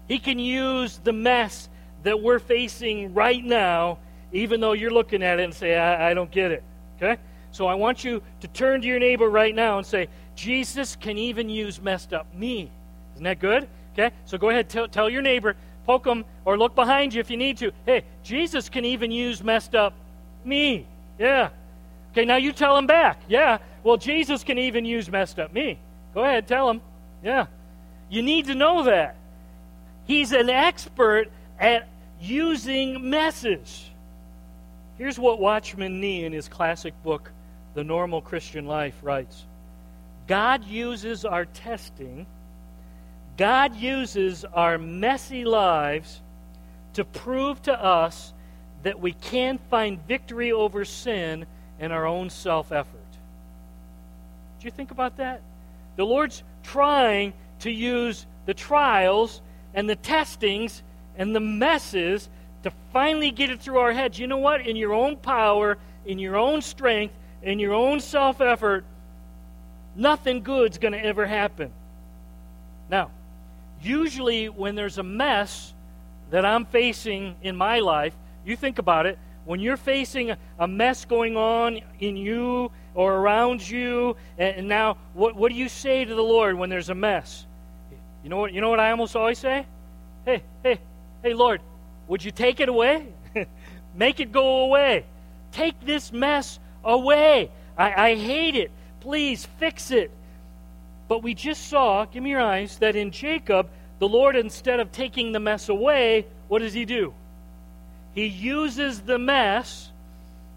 He 0.08 0.18
can 0.18 0.40
use 0.40 0.98
the 0.98 1.14
mess 1.14 1.70
that 2.02 2.20
we're 2.20 2.40
facing 2.40 3.14
right 3.14 3.46
now, 3.46 4.00
even 4.34 4.60
though 4.60 4.74
you're 4.74 4.90
looking 4.90 5.22
at 5.22 5.40
it 5.40 5.44
and 5.44 5.54
say, 5.54 5.78
I, 5.78 6.10
I 6.10 6.14
don't 6.16 6.32
get 6.32 6.50
it. 6.50 6.64
Okay? 6.98 7.22
So 7.52 7.68
I 7.68 7.76
want 7.76 8.04
you 8.04 8.24
to 8.40 8.48
turn 8.48 8.82
to 8.82 8.88
your 8.88 8.98
neighbor 8.98 9.30
right 9.30 9.54
now 9.54 9.78
and 9.78 9.86
say, 9.86 10.08
Jesus 10.34 10.96
can 10.96 11.20
even 11.20 11.48
use 11.48 11.80
messed 11.80 12.12
up 12.12 12.26
me. 12.34 12.72
Isn't 13.14 13.26
that 13.26 13.38
good? 13.38 13.68
Okay? 13.94 14.16
So 14.26 14.40
go 14.40 14.50
ahead, 14.50 14.68
tell, 14.68 14.88
tell 14.88 15.12
your 15.12 15.22
neighbor, 15.22 15.56
poke 15.86 16.08
him, 16.08 16.26
or 16.44 16.58
look 16.58 16.74
behind 16.74 17.14
you 17.14 17.20
if 17.20 17.30
you 17.30 17.38
need 17.38 17.58
to. 17.58 17.72
Hey, 17.86 18.04
Jesus 18.24 18.68
can 18.68 18.84
even 18.84 19.12
use 19.12 19.44
messed 19.44 19.76
up 19.76 19.94
me. 20.44 20.88
Yeah. 21.20 21.50
Okay, 22.12 22.26
now 22.26 22.38
you 22.38 22.52
tell 22.52 22.78
him 22.78 22.88
back. 22.88 23.22
Yeah. 23.28 23.60
Well, 23.84 23.98
Jesus 23.98 24.44
can 24.44 24.58
even 24.58 24.86
use 24.86 25.10
messed 25.12 25.38
up 25.38 25.54
me. 25.54 25.78
Go 26.14 26.24
ahead, 26.24 26.48
tell 26.48 26.70
him. 26.70 26.82
Yeah. 27.24 27.48
You 28.10 28.24
need 28.24 28.48
to 28.48 28.56
know 28.56 28.84
that. 28.84 29.16
He's 30.06 30.32
an 30.32 30.50
expert 30.50 31.30
at 31.60 31.88
using 32.20 33.10
messes. 33.10 33.90
Here's 34.98 35.20
what 35.20 35.40
Watchman 35.40 36.02
Nee 36.02 36.26
in 36.26 36.34
his 36.34 36.50
classic 36.50 36.94
book, 37.04 37.32
The 37.76 37.84
Normal 37.84 38.22
Christian 38.22 38.66
Life, 38.66 38.96
writes 39.04 39.46
God 40.28 40.66
uses 40.66 41.26
our 41.26 41.46
testing, 41.46 42.26
God 43.38 43.76
uses 43.76 44.46
our 44.46 44.78
messy 44.78 45.46
lives 45.46 46.22
to 46.94 47.06
prove 47.06 47.62
to 47.64 47.74
us 47.74 48.34
that 48.84 49.00
we 49.00 49.14
can 49.14 49.60
find 49.70 50.06
victory 50.08 50.52
over 50.52 50.86
sin 50.86 51.46
in 51.80 51.92
our 51.92 52.06
own 52.06 52.30
self 52.30 52.72
effort. 52.72 53.00
Do 54.60 54.66
you 54.66 54.72
think 54.72 54.92
about 54.92 55.18
that? 55.18 55.42
The 55.96 56.06
Lord's 56.06 56.44
trying 56.64 57.34
to 57.60 57.72
use 57.72 58.26
the 58.46 58.54
trials 58.54 59.42
and 59.74 59.90
the 59.90 59.96
testings 59.96 60.82
and 61.18 61.36
the 61.36 61.40
messes 61.40 62.30
to 62.64 62.72
finally 62.92 63.32
get 63.32 63.50
it 63.50 63.62
through 63.62 63.80
our 63.80 63.94
heads. 63.94 64.20
You 64.20 64.28
know 64.28 64.38
what? 64.38 64.66
In 64.66 64.76
your 64.76 64.94
own 64.94 65.18
power, 65.18 65.78
in 66.06 66.20
your 66.20 66.36
own 66.36 66.62
strength, 66.62 67.14
in 67.42 67.60
your 67.60 67.74
own 67.74 68.00
self 68.00 68.42
effort, 68.42 68.84
nothing 69.96 70.42
good's 70.42 70.78
going 70.78 70.94
to 70.94 71.04
ever 71.04 71.26
happen. 71.26 71.72
Now, 72.90 73.12
usually 73.82 74.50
when 74.50 74.76
there's 74.76 74.98
a 74.98 75.04
mess 75.04 75.74
that 76.32 76.46
I'm 76.46 76.66
facing 76.66 77.36
in 77.42 77.56
my 77.56 77.80
life, 77.80 78.14
you 78.50 78.56
think 78.56 78.80
about 78.80 79.06
it, 79.06 79.18
when 79.46 79.60
you're 79.60 79.78
facing 79.78 80.36
a 80.60 80.68
mess 80.68 81.06
going 81.06 81.38
on 81.38 81.80
in 82.00 82.18
you 82.18 82.72
or 82.94 83.16
around 83.16 83.68
you, 83.68 84.16
and 84.38 84.68
now 84.68 84.98
what, 85.14 85.36
what 85.36 85.52
do 85.52 85.58
you 85.58 85.70
say 85.70 86.06
to 86.06 86.14
the 86.16 86.22
Lord 86.22 86.56
when 86.56 86.70
there's 86.70 86.90
a 86.90 86.96
mess? 86.96 87.46
You 88.24 88.30
know 88.30 88.38
what, 88.38 88.54
you 88.54 88.62
know 88.62 88.70
what 88.70 88.80
I 88.80 88.92
almost 88.92 89.16
always 89.16 89.40
say? 89.40 89.66
Hey, 90.26 90.44
hey, 90.62 90.80
hey, 91.24 91.34
Lord, 91.34 91.62
would 92.08 92.24
you 92.24 92.32
take 92.32 92.60
it 92.60 92.70
away? 92.70 93.08
Make 93.96 94.20
it 94.20 94.32
go 94.32 94.66
away. 94.66 95.06
Take 95.52 95.80
this 95.84 96.12
mess 96.12 96.60
away. 96.84 97.50
I, 97.78 98.12
I 98.12 98.16
hate 98.16 98.56
it. 98.56 98.72
Please 99.00 99.48
fix 99.58 99.92
it. 99.92 100.12
But 101.08 101.24
we 101.24 101.34
just 101.34 101.70
saw, 101.70 102.06
give 102.06 102.22
me 102.22 102.30
your 102.32 102.42
eyes, 102.42 102.78
that 102.80 102.96
in 102.96 103.12
Jacob, 103.12 103.70
the 103.98 104.08
Lord, 104.08 104.36
instead 104.36 104.80
of 104.80 104.92
taking 104.92 105.32
the 105.32 105.40
mess 105.40 105.70
away, 105.70 106.28
what 106.48 106.60
does 106.60 106.74
he 106.74 106.86
do? 106.86 107.14
He 108.14 108.26
uses 108.26 109.02
the 109.02 109.20
mess, 109.20 109.92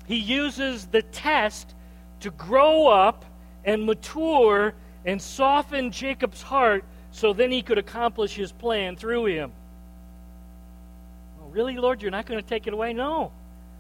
he 0.07 0.17
uses 0.17 0.87
the 0.87 1.03
test 1.03 1.75
to 2.21 2.31
grow 2.31 2.87
up 2.89 3.25
and 3.65 3.85
mature 3.85 4.75
and 5.05 5.21
soften 5.21 5.91
Jacob's 5.91 6.43
heart 6.43 6.85
so 7.11 7.33
then 7.33 7.51
he 7.51 7.63
could 7.63 7.79
accomplish 7.79 8.35
his 8.35 8.53
plan 8.53 8.97
through 8.97 9.27
him. 9.27 9.53
Oh, 11.41 11.49
really, 11.49 11.77
Lord? 11.77 12.03
You're 12.03 12.11
not 12.11 12.27
going 12.27 12.41
to 12.41 12.49
take 12.49 12.67
it 12.67 12.73
away? 12.73 12.93
No. 12.93 13.33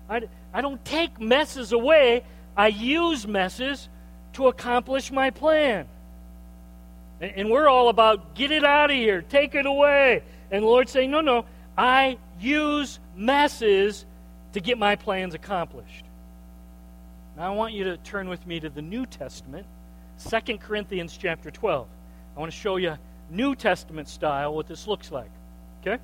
I, 0.08 0.22
I 0.52 0.60
don't 0.60 0.84
take 0.84 1.20
messes 1.20 1.72
away, 1.72 2.24
I 2.56 2.68
use 2.68 3.26
messes 3.26 3.88
to 4.34 4.48
accomplish 4.48 5.10
my 5.10 5.30
plan. 5.30 5.86
And, 7.20 7.32
and 7.36 7.50
we're 7.50 7.68
all 7.68 7.88
about 7.88 8.34
get 8.34 8.50
it 8.50 8.64
out 8.64 8.90
of 8.90 8.96
here, 8.96 9.22
take 9.22 9.54
it 9.54 9.64
away. 9.64 10.22
And 10.50 10.64
Lord 10.64 10.88
saying, 10.88 11.10
no, 11.10 11.20
no, 11.20 11.46
I 11.78 12.18
use 12.40 12.98
messes 13.14 14.04
to 14.52 14.60
get 14.60 14.78
my 14.78 14.96
plans 14.96 15.34
accomplished. 15.34 16.04
Now 17.36 17.52
I 17.52 17.54
want 17.54 17.72
you 17.72 17.84
to 17.84 17.96
turn 17.98 18.28
with 18.28 18.46
me 18.46 18.60
to 18.60 18.68
the 18.68 18.82
New 18.82 19.06
Testament, 19.06 19.66
2 20.28 20.58
Corinthians 20.58 21.16
chapter 21.16 21.50
12. 21.50 21.86
I 22.36 22.40
want 22.40 22.52
to 22.52 22.56
show 22.56 22.76
you 22.76 22.96
New 23.30 23.54
Testament 23.54 24.08
style 24.08 24.54
what 24.54 24.66
this 24.66 24.86
looks 24.86 25.10
like. 25.10 25.30
Okay? 25.80 26.02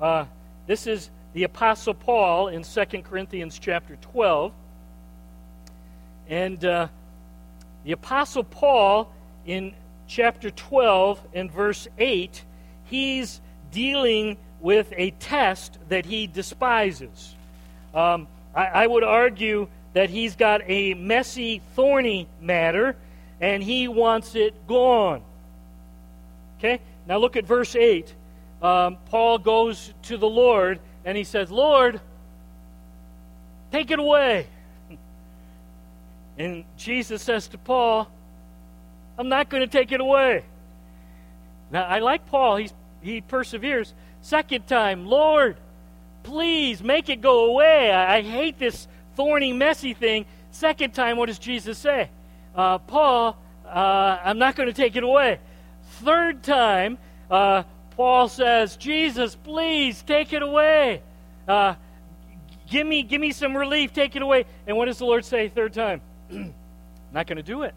Uh, 0.00 0.24
this 0.66 0.86
is 0.86 1.10
the 1.34 1.44
Apostle 1.44 1.94
Paul 1.94 2.48
in 2.48 2.62
2 2.62 2.84
Corinthians 3.02 3.58
chapter 3.58 3.96
12. 3.96 4.52
And 6.28 6.64
uh, 6.64 6.88
the 7.84 7.92
Apostle 7.92 8.44
Paul 8.44 9.12
in 9.44 9.74
chapter 10.06 10.50
12 10.50 11.20
and 11.34 11.50
verse 11.50 11.86
8, 11.98 12.42
he's 12.84 13.40
dealing 13.70 14.38
with 14.64 14.94
a 14.96 15.10
test 15.10 15.76
that 15.90 16.06
he 16.06 16.26
despises. 16.26 17.34
Um, 17.94 18.26
I, 18.56 18.64
I 18.64 18.86
would 18.86 19.04
argue 19.04 19.68
that 19.92 20.08
he's 20.08 20.36
got 20.36 20.62
a 20.64 20.94
messy, 20.94 21.60
thorny 21.76 22.26
matter, 22.40 22.96
and 23.42 23.62
he 23.62 23.88
wants 23.88 24.34
it 24.34 24.66
gone. 24.66 25.20
Okay? 26.58 26.80
Now 27.06 27.18
look 27.18 27.36
at 27.36 27.44
verse 27.44 27.76
8. 27.76 28.14
Um, 28.62 28.96
Paul 29.10 29.36
goes 29.36 29.92
to 30.04 30.16
the 30.16 30.26
Lord 30.26 30.80
and 31.04 31.14
he 31.14 31.24
says, 31.24 31.50
Lord, 31.50 32.00
take 33.70 33.90
it 33.90 33.98
away. 33.98 34.46
And 36.38 36.64
Jesus 36.78 37.20
says 37.20 37.48
to 37.48 37.58
Paul, 37.58 38.08
I'm 39.18 39.28
not 39.28 39.50
going 39.50 39.60
to 39.60 39.66
take 39.66 39.92
it 39.92 40.00
away. 40.00 40.42
Now, 41.70 41.84
I 41.84 41.98
like 41.98 42.26
Paul. 42.28 42.56
He's, 42.56 42.72
he 43.02 43.20
perseveres. 43.20 43.92
Second 44.24 44.66
time, 44.66 45.04
Lord, 45.04 45.58
please 46.22 46.82
make 46.82 47.10
it 47.10 47.20
go 47.20 47.50
away. 47.50 47.92
I, 47.92 48.16
I 48.16 48.22
hate 48.22 48.58
this 48.58 48.88
thorny, 49.16 49.52
messy 49.52 49.92
thing. 49.92 50.24
Second 50.50 50.94
time, 50.94 51.18
what 51.18 51.26
does 51.26 51.38
Jesus 51.38 51.76
say? 51.76 52.08
Uh, 52.56 52.78
Paul, 52.78 53.36
uh, 53.66 54.18
I'm 54.24 54.38
not 54.38 54.56
going 54.56 54.66
to 54.66 54.72
take 54.72 54.96
it 54.96 55.02
away. 55.02 55.40
Third 56.00 56.42
time, 56.42 56.96
uh, 57.30 57.64
Paul 57.98 58.30
says, 58.30 58.78
Jesus, 58.78 59.34
please 59.34 60.00
take 60.00 60.32
it 60.32 60.40
away. 60.40 61.02
Uh, 61.46 61.74
give 62.70 62.86
me, 62.86 63.02
give 63.02 63.20
me 63.20 63.30
some 63.30 63.54
relief. 63.54 63.92
Take 63.92 64.16
it 64.16 64.22
away. 64.22 64.46
And 64.66 64.74
what 64.78 64.86
does 64.86 64.96
the 64.96 65.04
Lord 65.04 65.26
say 65.26 65.50
third 65.50 65.74
time? 65.74 66.00
not 67.12 67.26
going 67.26 67.36
to 67.36 67.42
do 67.42 67.64
it. 67.64 67.74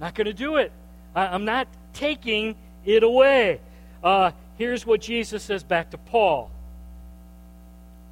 Not 0.00 0.14
going 0.14 0.28
to 0.28 0.32
do 0.32 0.56
it. 0.56 0.72
I, 1.14 1.34
am 1.34 1.44
not 1.44 1.68
taking 1.92 2.56
it 2.86 3.02
away. 3.02 3.60
Here's 4.56 4.86
what 4.86 5.00
Jesus 5.00 5.42
says 5.42 5.64
back 5.64 5.90
to 5.90 5.98
Paul. 5.98 6.50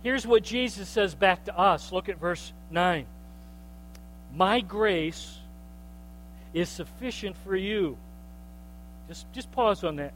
Here's 0.03 0.27
what 0.27 0.43
Jesus 0.43 0.89
says 0.89 1.15
back 1.15 1.45
to 1.45 1.57
us. 1.57 1.93
Look 1.93 2.09
at 2.09 2.19
verse 2.19 2.53
9. 2.71 3.07
My 4.35 4.61
grace 4.61 5.39
is 6.53 6.69
sufficient 6.69 7.37
for 7.45 7.55
you. 7.55 7.97
Just, 9.09 9.31
just 9.33 9.53
pause 9.53 9.85
on 9.85 9.97
that. 9.97 10.13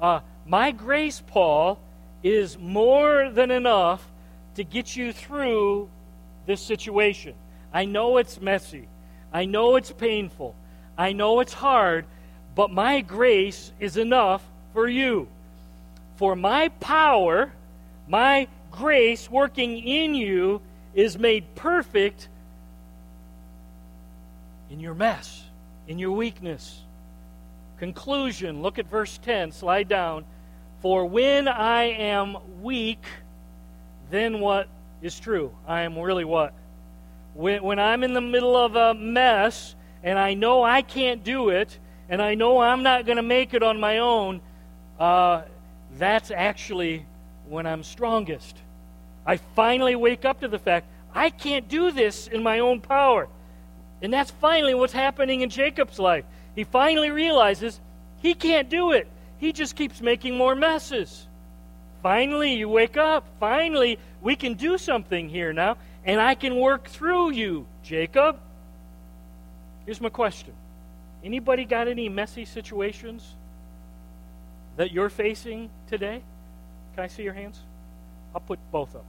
Uh, 0.00 0.20
my 0.46 0.72
grace, 0.72 1.22
Paul, 1.26 1.78
is 2.22 2.58
more 2.58 3.30
than 3.30 3.50
enough 3.50 4.04
to 4.56 4.64
get 4.64 4.96
you 4.96 5.12
through 5.12 5.88
this 6.46 6.60
situation. 6.60 7.34
I 7.72 7.84
know 7.84 8.16
it's 8.16 8.40
messy. 8.40 8.88
I 9.32 9.44
know 9.44 9.76
it's 9.76 9.92
painful. 9.92 10.56
I 10.98 11.12
know 11.12 11.40
it's 11.40 11.52
hard, 11.52 12.04
but 12.54 12.70
my 12.70 13.00
grace 13.00 13.72
is 13.78 13.96
enough 13.96 14.42
for 14.72 14.88
you. 14.88 15.28
For 16.20 16.36
my 16.36 16.68
power, 16.68 17.50
my 18.06 18.46
grace 18.70 19.30
working 19.30 19.78
in 19.78 20.14
you 20.14 20.60
is 20.92 21.18
made 21.18 21.54
perfect 21.54 22.28
in 24.68 24.80
your 24.80 24.92
mess, 24.92 25.44
in 25.88 25.98
your 25.98 26.12
weakness. 26.12 26.82
Conclusion 27.78 28.60
look 28.60 28.78
at 28.78 28.84
verse 28.90 29.16
10, 29.16 29.52
slide 29.52 29.88
down. 29.88 30.26
For 30.82 31.06
when 31.06 31.48
I 31.48 31.84
am 31.84 32.36
weak, 32.60 33.02
then 34.10 34.40
what 34.40 34.68
is 35.00 35.18
true? 35.18 35.54
I 35.66 35.84
am 35.84 35.98
really 35.98 36.26
what? 36.26 36.52
When, 37.32 37.62
when 37.62 37.78
I'm 37.78 38.04
in 38.04 38.12
the 38.12 38.20
middle 38.20 38.58
of 38.58 38.76
a 38.76 38.92
mess 38.92 39.74
and 40.02 40.18
I 40.18 40.34
know 40.34 40.62
I 40.62 40.82
can't 40.82 41.24
do 41.24 41.48
it 41.48 41.78
and 42.10 42.20
I 42.20 42.34
know 42.34 42.58
I'm 42.58 42.82
not 42.82 43.06
going 43.06 43.16
to 43.16 43.22
make 43.22 43.54
it 43.54 43.62
on 43.62 43.80
my 43.80 43.96
own, 43.96 44.42
uh, 44.98 45.44
that's 45.98 46.30
actually 46.30 47.04
when 47.48 47.66
I'm 47.66 47.82
strongest. 47.82 48.56
I 49.26 49.36
finally 49.36 49.96
wake 49.96 50.24
up 50.24 50.40
to 50.40 50.48
the 50.48 50.58
fact 50.58 50.86
I 51.14 51.30
can't 51.30 51.68
do 51.68 51.90
this 51.90 52.28
in 52.28 52.42
my 52.42 52.60
own 52.60 52.80
power. 52.80 53.28
And 54.02 54.12
that's 54.12 54.30
finally 54.30 54.74
what's 54.74 54.92
happening 54.92 55.42
in 55.42 55.50
Jacob's 55.50 55.98
life. 55.98 56.24
He 56.54 56.64
finally 56.64 57.10
realizes 57.10 57.80
he 58.22 58.34
can't 58.34 58.68
do 58.68 58.92
it. 58.92 59.08
He 59.38 59.52
just 59.52 59.76
keeps 59.76 60.00
making 60.00 60.36
more 60.36 60.54
messes. 60.54 61.26
Finally, 62.02 62.54
you 62.54 62.68
wake 62.68 62.96
up. 62.96 63.26
Finally, 63.38 63.98
we 64.22 64.36
can 64.36 64.54
do 64.54 64.78
something 64.78 65.28
here 65.28 65.52
now, 65.52 65.76
and 66.04 66.20
I 66.20 66.34
can 66.34 66.56
work 66.56 66.88
through 66.88 67.32
you, 67.32 67.66
Jacob. 67.82 68.38
Here's 69.84 70.00
my 70.00 70.08
question 70.08 70.54
Anybody 71.22 71.64
got 71.64 71.88
any 71.88 72.08
messy 72.08 72.44
situations 72.44 73.34
that 74.80 74.92
you're 74.92 75.10
facing 75.10 75.68
today? 75.88 76.22
Can 76.94 77.04
I 77.04 77.06
see 77.06 77.22
your 77.22 77.34
hands? 77.34 77.60
I'll 78.34 78.40
put 78.40 78.58
both 78.72 78.96
up. 78.96 79.04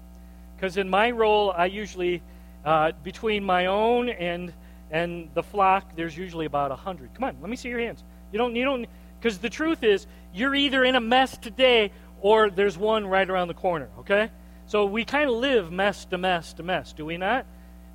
Because 0.58 0.76
in 0.76 0.90
my 0.90 1.12
role, 1.12 1.54
I 1.56 1.68
usually, 1.68 2.22
uh, 2.66 2.92
between 3.06 3.46
my 3.46 3.68
own 3.68 4.10
and 4.10 4.52
and 4.92 5.30
the 5.34 5.42
flock, 5.42 5.96
there's 5.96 6.18
usually 6.18 6.46
about 6.46 6.74
a 6.74 6.76
hundred. 6.76 7.14
Come 7.14 7.24
on, 7.24 7.38
let 7.40 7.50
me 7.50 7.56
see 7.56 7.70
your 7.70 7.80
hands. 7.80 8.04
You 8.34 8.38
don't, 8.38 8.54
you 8.54 8.66
don't, 8.66 8.86
because 9.18 9.38
the 9.38 9.50
truth 9.50 9.82
is, 9.82 10.08
you're 10.34 10.54
either 10.54 10.84
in 10.84 10.96
a 10.96 11.00
mess 11.00 11.38
today 11.38 11.94
or 12.20 12.50
there's 12.50 12.78
one 12.78 13.08
right 13.08 13.30
around 13.30 13.48
the 13.48 13.54
corner. 13.54 13.88
Okay, 14.00 14.30
so 14.68 14.84
we 14.84 15.06
kind 15.06 15.30
of 15.30 15.38
live 15.38 15.72
mess 15.72 16.04
to 16.04 16.18
mess 16.18 16.52
to 16.56 16.64
mess, 16.64 16.92
do 16.92 17.06
we 17.06 17.16
not? 17.16 17.46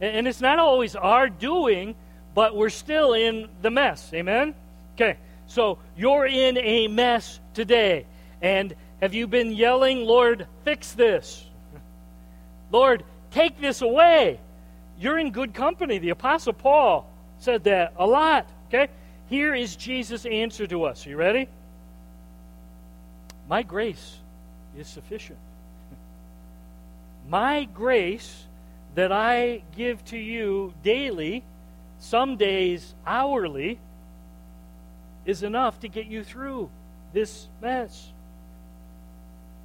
And, 0.01 0.17
and 0.17 0.27
it's 0.27 0.41
not 0.41 0.59
always 0.59 0.97
our 0.97 1.29
doing, 1.29 1.95
but 2.35 2.57
we're 2.57 2.71
still 2.71 3.13
in 3.13 3.51
the 3.61 3.71
mess. 3.71 4.11
Amen. 4.15 4.55
Okay, 4.95 5.19
so 5.47 5.79
you're 5.97 6.27
in 6.27 6.59
a 6.59 6.89
mess 6.89 7.41
today, 7.55 8.07
and 8.43 8.75
have 9.01 9.15
you 9.15 9.27
been 9.27 9.53
yelling, 9.53 10.05
Lord, 10.05 10.47
fix 10.65 10.93
this? 10.93 11.45
Lord, 12.71 13.05
take 13.31 13.61
this 13.61 13.83
away. 13.83 14.41
You're 14.99 15.19
in 15.19 15.31
good 15.31 15.55
company. 15.55 15.99
The 15.99 16.11
Apostle 16.11 16.55
Paul 16.55 17.09
said 17.39 17.65
that 17.65 17.93
a 17.97 18.07
lot. 18.07 18.49
Okay? 18.69 18.89
Here 19.29 19.55
is 19.55 19.77
Jesus' 19.77 20.25
answer 20.25 20.67
to 20.67 20.85
us. 20.85 21.07
Are 21.07 21.11
you 21.11 21.17
ready? 21.17 21.49
My 23.49 23.63
grace 23.63 24.17
is 24.77 24.89
sufficient. 24.89 25.39
My 27.29 27.65
grace 27.65 28.45
that 28.95 29.13
I 29.13 29.63
give 29.77 30.05
to 30.07 30.17
you 30.17 30.73
daily, 30.83 31.45
some 31.99 32.37
days 32.37 32.95
hourly, 33.07 33.79
is 35.27 35.43
enough 35.43 35.81
to 35.81 35.89
get 35.89 36.07
you 36.07 36.25
through 36.25 36.71
this 37.13 37.49
mess. 37.61 38.13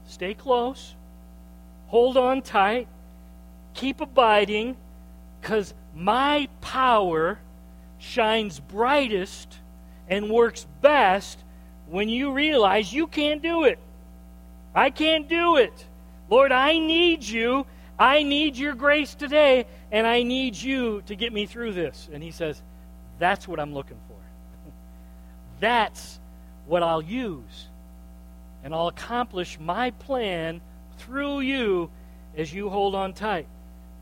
Stay 0.07 0.33
close. 0.33 0.95
Hold 1.87 2.17
on 2.17 2.41
tight. 2.41 2.87
Keep 3.73 4.01
abiding 4.01 4.75
because 5.39 5.73
my 5.95 6.49
power 6.59 7.39
shines 7.99 8.59
brightest 8.59 9.59
and 10.09 10.29
works 10.29 10.65
best 10.81 11.39
when 11.87 12.09
you 12.09 12.33
realize 12.33 12.91
you 12.91 13.07
can't 13.07 13.41
do 13.41 13.63
it. 13.63 13.79
I 14.73 14.89
can't 14.89 15.29
do 15.29 15.57
it. 15.57 15.85
Lord, 16.29 16.51
I 16.51 16.79
need 16.79 17.23
you. 17.23 17.65
I 17.99 18.23
need 18.23 18.57
your 18.57 18.73
grace 18.73 19.13
today, 19.13 19.67
and 19.91 20.07
I 20.07 20.23
need 20.23 20.55
you 20.55 21.03
to 21.05 21.15
get 21.15 21.31
me 21.31 21.45
through 21.45 21.73
this. 21.73 22.09
And 22.11 22.23
he 22.23 22.31
says, 22.31 22.61
That's 23.19 23.47
what 23.47 23.59
I'm 23.59 23.73
looking 23.73 23.99
for. 24.07 24.10
That's 25.61 26.19
what 26.65 26.83
I'll 26.83 27.01
use 27.01 27.69
and 28.63 28.73
I'll 28.73 28.87
accomplish 28.87 29.59
my 29.59 29.91
plan 29.91 30.61
through 30.97 31.41
you 31.41 31.89
as 32.37 32.53
you 32.53 32.69
hold 32.69 32.95
on 32.95 33.13
tight. 33.13 33.47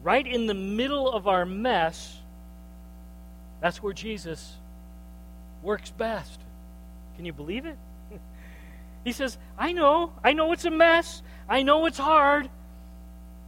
Right 0.03 0.25
in 0.25 0.47
the 0.47 0.53
middle 0.53 1.11
of 1.11 1.27
our 1.27 1.45
mess, 1.45 2.17
that's 3.61 3.81
where 3.81 3.93
Jesus 3.93 4.55
works 5.61 5.91
best. 5.91 6.39
Can 7.15 7.25
you 7.25 7.33
believe 7.33 7.65
it? 7.65 7.77
he 9.03 9.11
says, 9.11 9.37
I 9.57 9.71
know. 9.71 10.13
I 10.23 10.33
know 10.33 10.51
it's 10.53 10.65
a 10.65 10.71
mess. 10.71 11.21
I 11.47 11.63
know 11.63 11.85
it's 11.85 11.97
hard. 11.97 12.49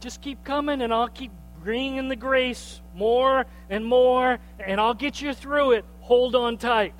Just 0.00 0.20
keep 0.20 0.44
coming, 0.44 0.82
and 0.82 0.92
I'll 0.92 1.08
keep 1.08 1.30
bringing 1.62 2.08
the 2.08 2.16
grace 2.16 2.80
more 2.94 3.46
and 3.70 3.84
more, 3.84 4.38
and 4.58 4.80
I'll 4.80 4.94
get 4.94 5.22
you 5.22 5.32
through 5.32 5.72
it. 5.72 5.84
Hold 6.00 6.34
on 6.34 6.58
tight. 6.58 6.94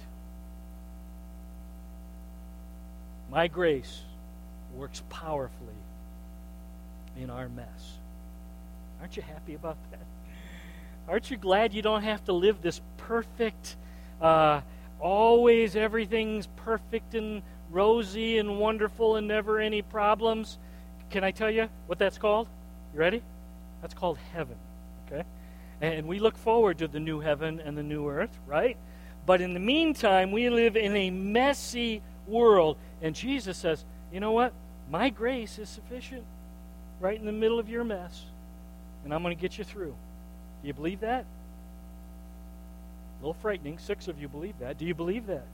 My 3.33 3.49
grace 3.49 4.03
works 4.75 5.03
powerfully 5.09 5.73
in 7.17 7.31
our 7.31 7.49
mess. 7.49 7.97
Aren't 9.01 9.17
you 9.17 9.23
happy 9.23 9.55
about 9.55 9.79
that? 9.91 10.05
Aren't 11.09 11.31
you 11.31 11.39
glad 11.39 11.73
you 11.73 11.81
don't 11.81 12.03
have 12.03 12.23
to 12.27 12.35
live 12.35 12.61
this 12.61 12.83
perfect, 12.99 13.77
uh, 14.21 14.61
always 15.01 15.77
everything's 15.77 16.47
perfect 16.57 17.15
and 17.15 17.41
rosy 17.71 18.37
and 18.37 18.59
wonderful 18.59 19.17
and 19.17 19.29
never 19.29 19.59
any 19.59 19.81
problems? 19.81 20.59
Can 21.09 21.25
I 21.25 21.31
tell 21.31 21.51
you 21.51 21.71
what 21.87 21.99
that's 21.99 22.19
called? 22.19 22.49
You 22.93 23.01
ready? 23.01 23.23
That's 23.81 23.95
called 23.95 24.19
heaven. 24.35 24.57
Okay? 25.07 25.25
And 25.81 26.07
we 26.07 26.19
look 26.19 26.37
forward 26.37 26.77
to 26.79 26.87
the 26.87 27.01
new 27.01 27.21
heaven 27.21 27.61
and 27.61 27.79
the 27.79 27.83
new 27.83 28.11
earth, 28.11 28.39
right? 28.47 28.77
But 29.25 29.41
in 29.41 29.55
the 29.55 29.61
meantime, 29.61 30.33
we 30.33 30.51
live 30.51 30.77
in 30.77 30.95
a 30.95 31.09
messy 31.09 32.03
world. 32.27 32.77
And 33.01 33.15
Jesus 33.15 33.57
says, 33.57 33.85
you 34.13 34.21
know 34.21 34.33
what? 34.33 34.53
My 34.91 35.11
grace 35.11 35.59
is 35.59 35.69
sufficient 35.69 36.25
right 37.01 37.19
in 37.19 37.27
the 37.27 37.33
middle 37.33 37.59
of 37.59 37.69
your 37.69 37.85
mess. 37.85 38.25
And 39.05 39.13
I'm 39.13 39.23
going 39.23 39.37
to 39.37 39.41
get 39.41 39.59
you 39.59 39.65
through. 39.65 39.95
Do 40.63 40.69
you 40.69 40.75
believe 40.75 41.01
that? 41.01 41.25
A 43.19 43.23
little 43.23 43.35
frightening. 43.35 43.79
Six 43.79 44.09
of 44.09 44.21
you 44.21 44.29
believe 44.29 44.59
that. 44.61 44.79
Do 44.79 44.85
you 44.85 44.95
believe 44.95 45.27
that? 45.27 45.45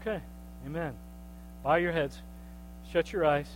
Okay. 0.00 0.20
Amen. 0.66 0.94
Bow 1.62 1.76
your 1.76 1.92
heads. 1.92 2.18
Shut 2.92 3.12
your 3.12 3.26
eyes. 3.26 3.48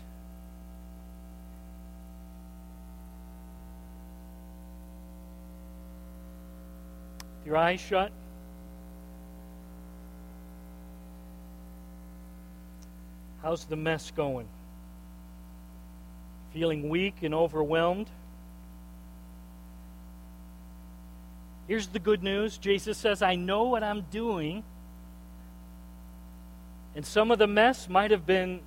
your 7.45 7.57
eyes 7.57 7.81
shut. 7.81 8.11
How's 13.45 13.67
the 13.67 13.77
mess 13.77 14.11
going? 14.11 14.49
Feeling 16.55 16.89
weak 16.89 17.17
and 17.21 17.35
overwhelmed? 17.35 18.09
Here's 21.69 21.87
the 21.89 21.99
good 21.99 22.23
news 22.23 22.57
Jesus 22.57 22.97
says, 22.97 23.21
I 23.21 23.35
know 23.35 23.65
what 23.65 23.85
I'm 23.85 24.01
doing. 24.11 24.65
And 26.97 27.05
some 27.05 27.31
of 27.31 27.39
the 27.39 27.47
mess 27.47 27.87
might 27.87 28.13
have 28.13 28.25
been 28.25 28.61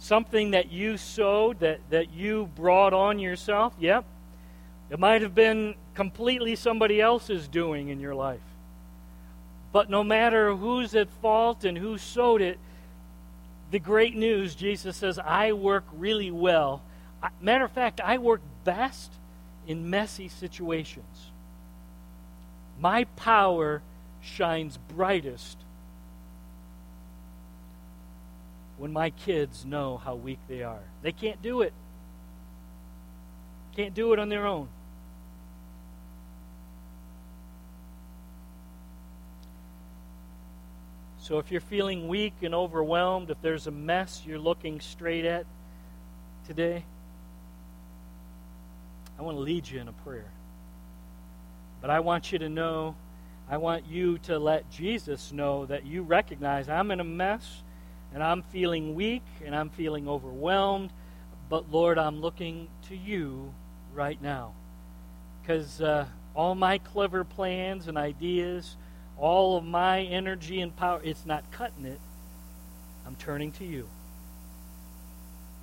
something 0.00 0.50
that 0.50 0.72
you 0.72 0.96
sowed, 0.96 1.60
that, 1.60 1.78
that 1.90 2.12
you 2.12 2.50
brought 2.56 2.92
on 2.92 3.20
yourself. 3.20 3.74
Yep. 3.78 4.04
It 4.90 4.98
might 4.98 5.22
have 5.22 5.36
been 5.36 5.76
completely 5.94 6.56
somebody 6.56 7.00
else's 7.00 7.46
doing 7.46 7.90
in 7.90 8.00
your 8.00 8.16
life. 8.16 8.40
But 9.70 9.88
no 9.88 10.02
matter 10.02 10.52
who's 10.56 10.96
at 10.96 11.08
fault 11.20 11.64
and 11.64 11.78
who 11.78 11.96
sowed 11.96 12.42
it, 12.42 12.58
the 13.72 13.78
great 13.78 14.14
news, 14.14 14.54
Jesus 14.54 14.98
says, 14.98 15.18
I 15.18 15.52
work 15.52 15.84
really 15.94 16.30
well. 16.30 16.82
Matter 17.40 17.64
of 17.64 17.72
fact, 17.72 18.02
I 18.02 18.18
work 18.18 18.42
best 18.64 19.10
in 19.66 19.88
messy 19.88 20.28
situations. 20.28 21.30
My 22.78 23.04
power 23.16 23.80
shines 24.20 24.76
brightest 24.76 25.56
when 28.76 28.92
my 28.92 29.08
kids 29.08 29.64
know 29.64 29.96
how 29.96 30.16
weak 30.16 30.40
they 30.48 30.62
are. 30.62 30.82
They 31.00 31.12
can't 31.12 31.40
do 31.40 31.62
it. 31.62 31.72
Can't 33.74 33.94
do 33.94 34.12
it 34.12 34.18
on 34.18 34.28
their 34.28 34.46
own. 34.46 34.68
So 41.32 41.38
if 41.38 41.50
you're 41.50 41.62
feeling 41.62 42.08
weak 42.08 42.34
and 42.42 42.54
overwhelmed, 42.54 43.30
if 43.30 43.40
there's 43.40 43.66
a 43.66 43.70
mess 43.70 44.22
you're 44.26 44.38
looking 44.38 44.82
straight 44.82 45.24
at 45.24 45.46
today, 46.46 46.84
I 49.18 49.22
want 49.22 49.38
to 49.38 49.40
lead 49.40 49.66
you 49.66 49.80
in 49.80 49.88
a 49.88 49.92
prayer. 49.92 50.30
But 51.80 51.88
I 51.88 52.00
want 52.00 52.32
you 52.32 52.38
to 52.40 52.50
know, 52.50 52.96
I 53.48 53.56
want 53.56 53.86
you 53.86 54.18
to 54.24 54.38
let 54.38 54.70
Jesus 54.70 55.32
know 55.32 55.64
that 55.64 55.86
you 55.86 56.02
recognize 56.02 56.68
I'm 56.68 56.90
in 56.90 57.00
a 57.00 57.04
mess 57.04 57.62
and 58.12 58.22
I'm 58.22 58.42
feeling 58.42 58.94
weak 58.94 59.24
and 59.42 59.56
I'm 59.56 59.70
feeling 59.70 60.10
overwhelmed. 60.10 60.90
But 61.48 61.72
Lord, 61.72 61.96
I'm 61.96 62.20
looking 62.20 62.68
to 62.88 62.94
you 62.94 63.54
right 63.94 64.20
now. 64.20 64.52
Because 65.40 65.80
uh, 65.80 66.04
all 66.36 66.54
my 66.54 66.76
clever 66.76 67.24
plans 67.24 67.88
and 67.88 67.96
ideas, 67.96 68.76
all 69.22 69.56
of 69.56 69.64
my 69.64 70.00
energy 70.00 70.60
and 70.60 70.74
power, 70.76 71.00
it's 71.04 71.24
not 71.24 71.44
cutting 71.52 71.86
it. 71.86 72.00
I'm 73.06 73.14
turning 73.14 73.52
to 73.52 73.64
you. 73.64 73.88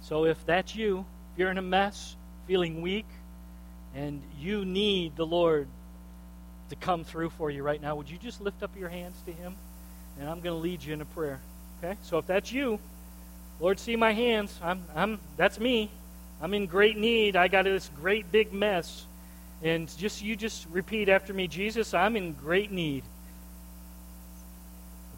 So 0.02 0.24
if 0.24 0.43
that's 0.45 0.74
you, 0.74 1.06
if 1.34 1.39
you're 1.39 1.52
in 1.52 1.58
a 1.58 1.62
mess, 1.62 2.15
feeling 2.48 2.82
weak, 2.82 3.06
and 3.93 4.22
you 4.39 4.63
need 4.63 5.17
the 5.17 5.26
Lord 5.26 5.67
to 6.69 6.78
come 6.78 7.04
through 7.04 7.32
for 7.32 7.52
you 7.52 7.62
right 7.62 7.82
now, 7.82 7.95
would 7.95 8.10
you 8.10 8.17
just 8.17 8.39
lift 8.39 8.63
up 8.63 8.72
your 8.80 8.88
hands 8.88 9.15
to 9.26 9.34
Him? 9.34 9.56
And 10.17 10.30
I'm 10.30 10.39
going 10.39 10.56
to 10.56 10.62
lead 10.62 10.82
you 10.82 10.93
in 10.93 11.02
a 11.02 11.06
prayer. 11.06 11.41
Okay? 11.84 11.98
So 12.04 12.17
if 12.17 12.28
that's 12.28 12.54
you, 12.54 12.80
Lord, 13.60 13.78
see 13.78 13.98
my 13.98 14.13
hands. 14.13 14.58
I'm, 14.63 14.86
I'm, 14.95 15.19
that's 15.36 15.60
me. 15.60 15.91
I'm 16.41 16.54
in 16.54 16.65
great 16.65 16.98
need. 16.98 17.36
I 17.36 17.50
got 17.50 17.65
this 17.65 17.91
great 18.00 18.32
big 18.32 18.54
mess. 18.54 19.06
And 19.62 19.93
just 19.98 20.22
you 20.24 20.38
just 20.38 20.65
repeat 20.69 21.10
after 21.10 21.34
me, 21.34 21.50
Jesus, 21.50 21.93
I'm 21.93 22.15
in 22.15 22.32
great 22.32 22.72
need. 22.72 23.04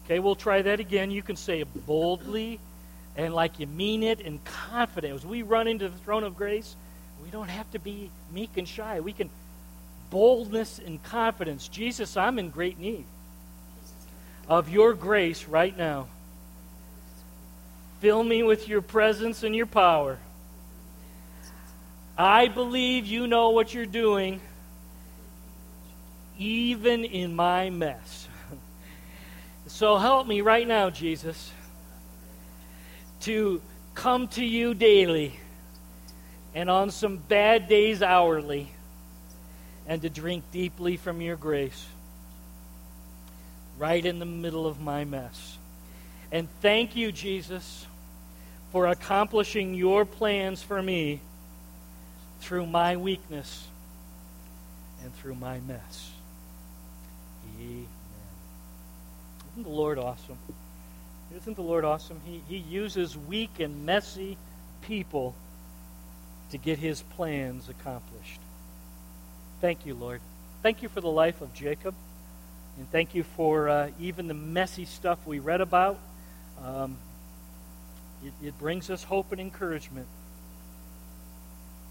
Okay, 0.04 0.18
we'll 0.18 0.34
try 0.34 0.62
that 0.62 0.80
again. 0.80 1.10
You 1.10 1.22
can 1.22 1.36
say 1.36 1.60
it 1.60 1.86
boldly 1.86 2.58
and 3.16 3.34
like 3.34 3.60
you 3.60 3.66
mean 3.66 4.02
it 4.02 4.20
and 4.20 4.42
confident. 4.44 5.14
As 5.14 5.26
we 5.26 5.42
run 5.42 5.68
into 5.68 5.88
the 5.88 5.98
throne 5.98 6.24
of 6.24 6.36
grace, 6.36 6.74
we 7.22 7.30
don't 7.30 7.48
have 7.48 7.70
to 7.72 7.78
be 7.78 8.10
meek 8.32 8.56
and 8.56 8.66
shy. 8.66 9.00
We 9.00 9.12
can 9.12 9.30
boldness 10.10 10.78
and 10.78 11.02
confidence. 11.02 11.68
Jesus, 11.68 12.16
I'm 12.16 12.38
in 12.38 12.50
great 12.50 12.78
need 12.78 13.04
of 14.48 14.68
your 14.68 14.94
grace 14.94 15.46
right 15.46 15.76
now. 15.76 16.08
Fill 18.00 18.24
me 18.24 18.42
with 18.42 18.68
your 18.68 18.82
presence 18.82 19.42
and 19.42 19.54
your 19.54 19.66
power. 19.66 20.18
I 22.18 22.48
believe 22.48 23.06
you 23.06 23.26
know 23.26 23.50
what 23.50 23.72
you're 23.72 23.86
doing, 23.86 24.40
even 26.36 27.04
in 27.04 27.34
my 27.34 27.70
mess. 27.70 28.28
So 29.72 29.96
help 29.96 30.26
me 30.26 30.42
right 30.42 30.68
now, 30.68 30.90
Jesus, 30.90 31.50
to 33.22 33.62
come 33.94 34.28
to 34.28 34.44
you 34.44 34.74
daily 34.74 35.40
and 36.54 36.68
on 36.68 36.90
some 36.90 37.16
bad 37.16 37.68
days 37.68 38.02
hourly 38.02 38.70
and 39.88 40.02
to 40.02 40.10
drink 40.10 40.44
deeply 40.52 40.98
from 40.98 41.22
your 41.22 41.36
grace 41.36 41.86
right 43.78 44.04
in 44.04 44.18
the 44.18 44.26
middle 44.26 44.66
of 44.66 44.78
my 44.78 45.06
mess. 45.06 45.56
And 46.30 46.48
thank 46.60 46.94
you, 46.94 47.10
Jesus, 47.10 47.86
for 48.72 48.86
accomplishing 48.86 49.72
your 49.72 50.04
plans 50.04 50.62
for 50.62 50.82
me 50.82 51.22
through 52.40 52.66
my 52.66 52.98
weakness 52.98 53.66
and 55.02 55.14
through 55.16 55.36
my 55.36 55.60
mess. 55.60 56.10
Amen. 57.58 58.01
Isn't 59.52 59.64
the 59.64 59.68
Lord 59.68 59.98
awesome? 59.98 60.38
Isn't 61.36 61.56
the 61.56 61.62
Lord 61.62 61.84
awesome? 61.84 62.20
He, 62.24 62.42
he 62.48 62.56
uses 62.56 63.16
weak 63.16 63.60
and 63.60 63.84
messy 63.84 64.38
people 64.82 65.34
to 66.50 66.58
get 66.58 66.78
his 66.78 67.02
plans 67.02 67.68
accomplished. 67.68 68.40
Thank 69.60 69.84
you, 69.84 69.94
Lord. 69.94 70.20
Thank 70.62 70.82
you 70.82 70.88
for 70.88 71.00
the 71.00 71.10
life 71.10 71.42
of 71.42 71.52
Jacob. 71.52 71.94
And 72.78 72.90
thank 72.90 73.14
you 73.14 73.22
for 73.22 73.68
uh, 73.68 73.90
even 74.00 74.26
the 74.26 74.34
messy 74.34 74.86
stuff 74.86 75.26
we 75.26 75.38
read 75.38 75.60
about. 75.60 75.98
Um, 76.64 76.96
it, 78.24 78.32
it 78.46 78.58
brings 78.58 78.88
us 78.88 79.04
hope 79.04 79.32
and 79.32 79.40
encouragement. 79.40 80.06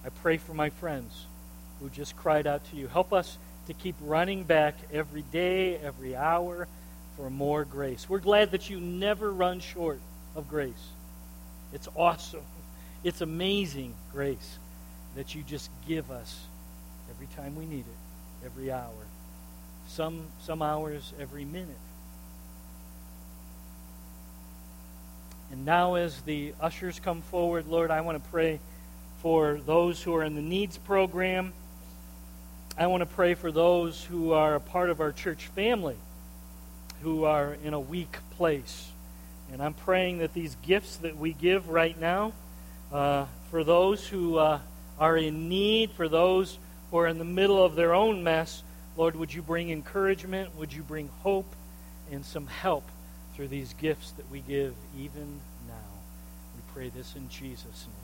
I 0.03 0.09
pray 0.09 0.37
for 0.37 0.55
my 0.55 0.69
friends 0.69 1.27
who 1.79 1.89
just 1.89 2.15
cried 2.17 2.47
out 2.47 2.65
to 2.71 2.75
you. 2.75 2.87
Help 2.87 3.13
us 3.13 3.37
to 3.67 3.73
keep 3.73 3.95
running 4.01 4.43
back 4.43 4.75
every 4.91 5.21
day, 5.21 5.77
every 5.77 6.15
hour 6.15 6.67
for 7.21 7.29
more 7.29 7.65
grace. 7.65 8.09
We're 8.09 8.17
glad 8.17 8.49
that 8.49 8.71
you 8.71 8.79
never 8.79 9.31
run 9.31 9.59
short 9.59 9.99
of 10.35 10.49
grace. 10.49 10.87
It's 11.71 11.87
awesome. 11.95 12.41
It's 13.03 13.21
amazing 13.21 13.93
grace 14.11 14.57
that 15.15 15.35
you 15.35 15.43
just 15.43 15.69
give 15.87 16.09
us 16.09 16.39
every 17.11 17.27
time 17.35 17.55
we 17.55 17.67
need 17.67 17.85
it, 17.85 18.45
every 18.45 18.71
hour. 18.71 19.05
Some, 19.87 20.23
some 20.41 20.63
hours 20.63 21.13
every 21.19 21.45
minute. 21.45 21.77
And 25.51 25.63
now, 25.63 25.95
as 25.95 26.23
the 26.23 26.55
ushers 26.59 26.99
come 26.99 27.21
forward, 27.21 27.67
Lord, 27.67 27.91
I 27.91 28.01
want 28.01 28.23
to 28.23 28.29
pray 28.31 28.59
for 29.21 29.61
those 29.67 30.01
who 30.01 30.15
are 30.15 30.23
in 30.23 30.33
the 30.33 30.41
needs 30.41 30.79
program. 30.79 31.53
I 32.79 32.87
want 32.87 33.01
to 33.01 33.15
pray 33.15 33.35
for 33.35 33.51
those 33.51 34.03
who 34.03 34.31
are 34.31 34.55
a 34.55 34.59
part 34.59 34.89
of 34.89 35.01
our 35.01 35.11
church 35.11 35.45
family 35.49 35.97
who 37.01 37.25
are 37.25 37.57
in 37.63 37.73
a 37.73 37.79
weak 37.79 38.17
place. 38.37 38.89
And 39.51 39.61
I'm 39.61 39.73
praying 39.73 40.19
that 40.19 40.33
these 40.33 40.55
gifts 40.61 40.97
that 40.97 41.17
we 41.17 41.33
give 41.33 41.69
right 41.69 41.99
now, 41.99 42.33
uh, 42.91 43.25
for 43.49 43.63
those 43.63 44.07
who 44.07 44.37
uh, 44.37 44.59
are 44.97 45.17
in 45.17 45.49
need, 45.49 45.91
for 45.91 46.07
those 46.07 46.57
who 46.89 46.97
are 46.97 47.07
in 47.07 47.17
the 47.17 47.25
middle 47.25 47.63
of 47.63 47.75
their 47.75 47.93
own 47.93 48.23
mess, 48.23 48.63
Lord, 48.97 49.15
would 49.15 49.33
you 49.33 49.41
bring 49.41 49.69
encouragement? 49.69 50.55
Would 50.57 50.73
you 50.73 50.83
bring 50.83 51.09
hope 51.21 51.55
and 52.11 52.25
some 52.25 52.47
help 52.47 52.83
through 53.35 53.47
these 53.47 53.73
gifts 53.73 54.11
that 54.11 54.29
we 54.29 54.39
give 54.41 54.73
even 54.97 55.39
now? 55.67 55.73
We 56.55 56.61
pray 56.73 56.89
this 56.89 57.15
in 57.15 57.29
Jesus' 57.29 57.87
name. 57.87 58.00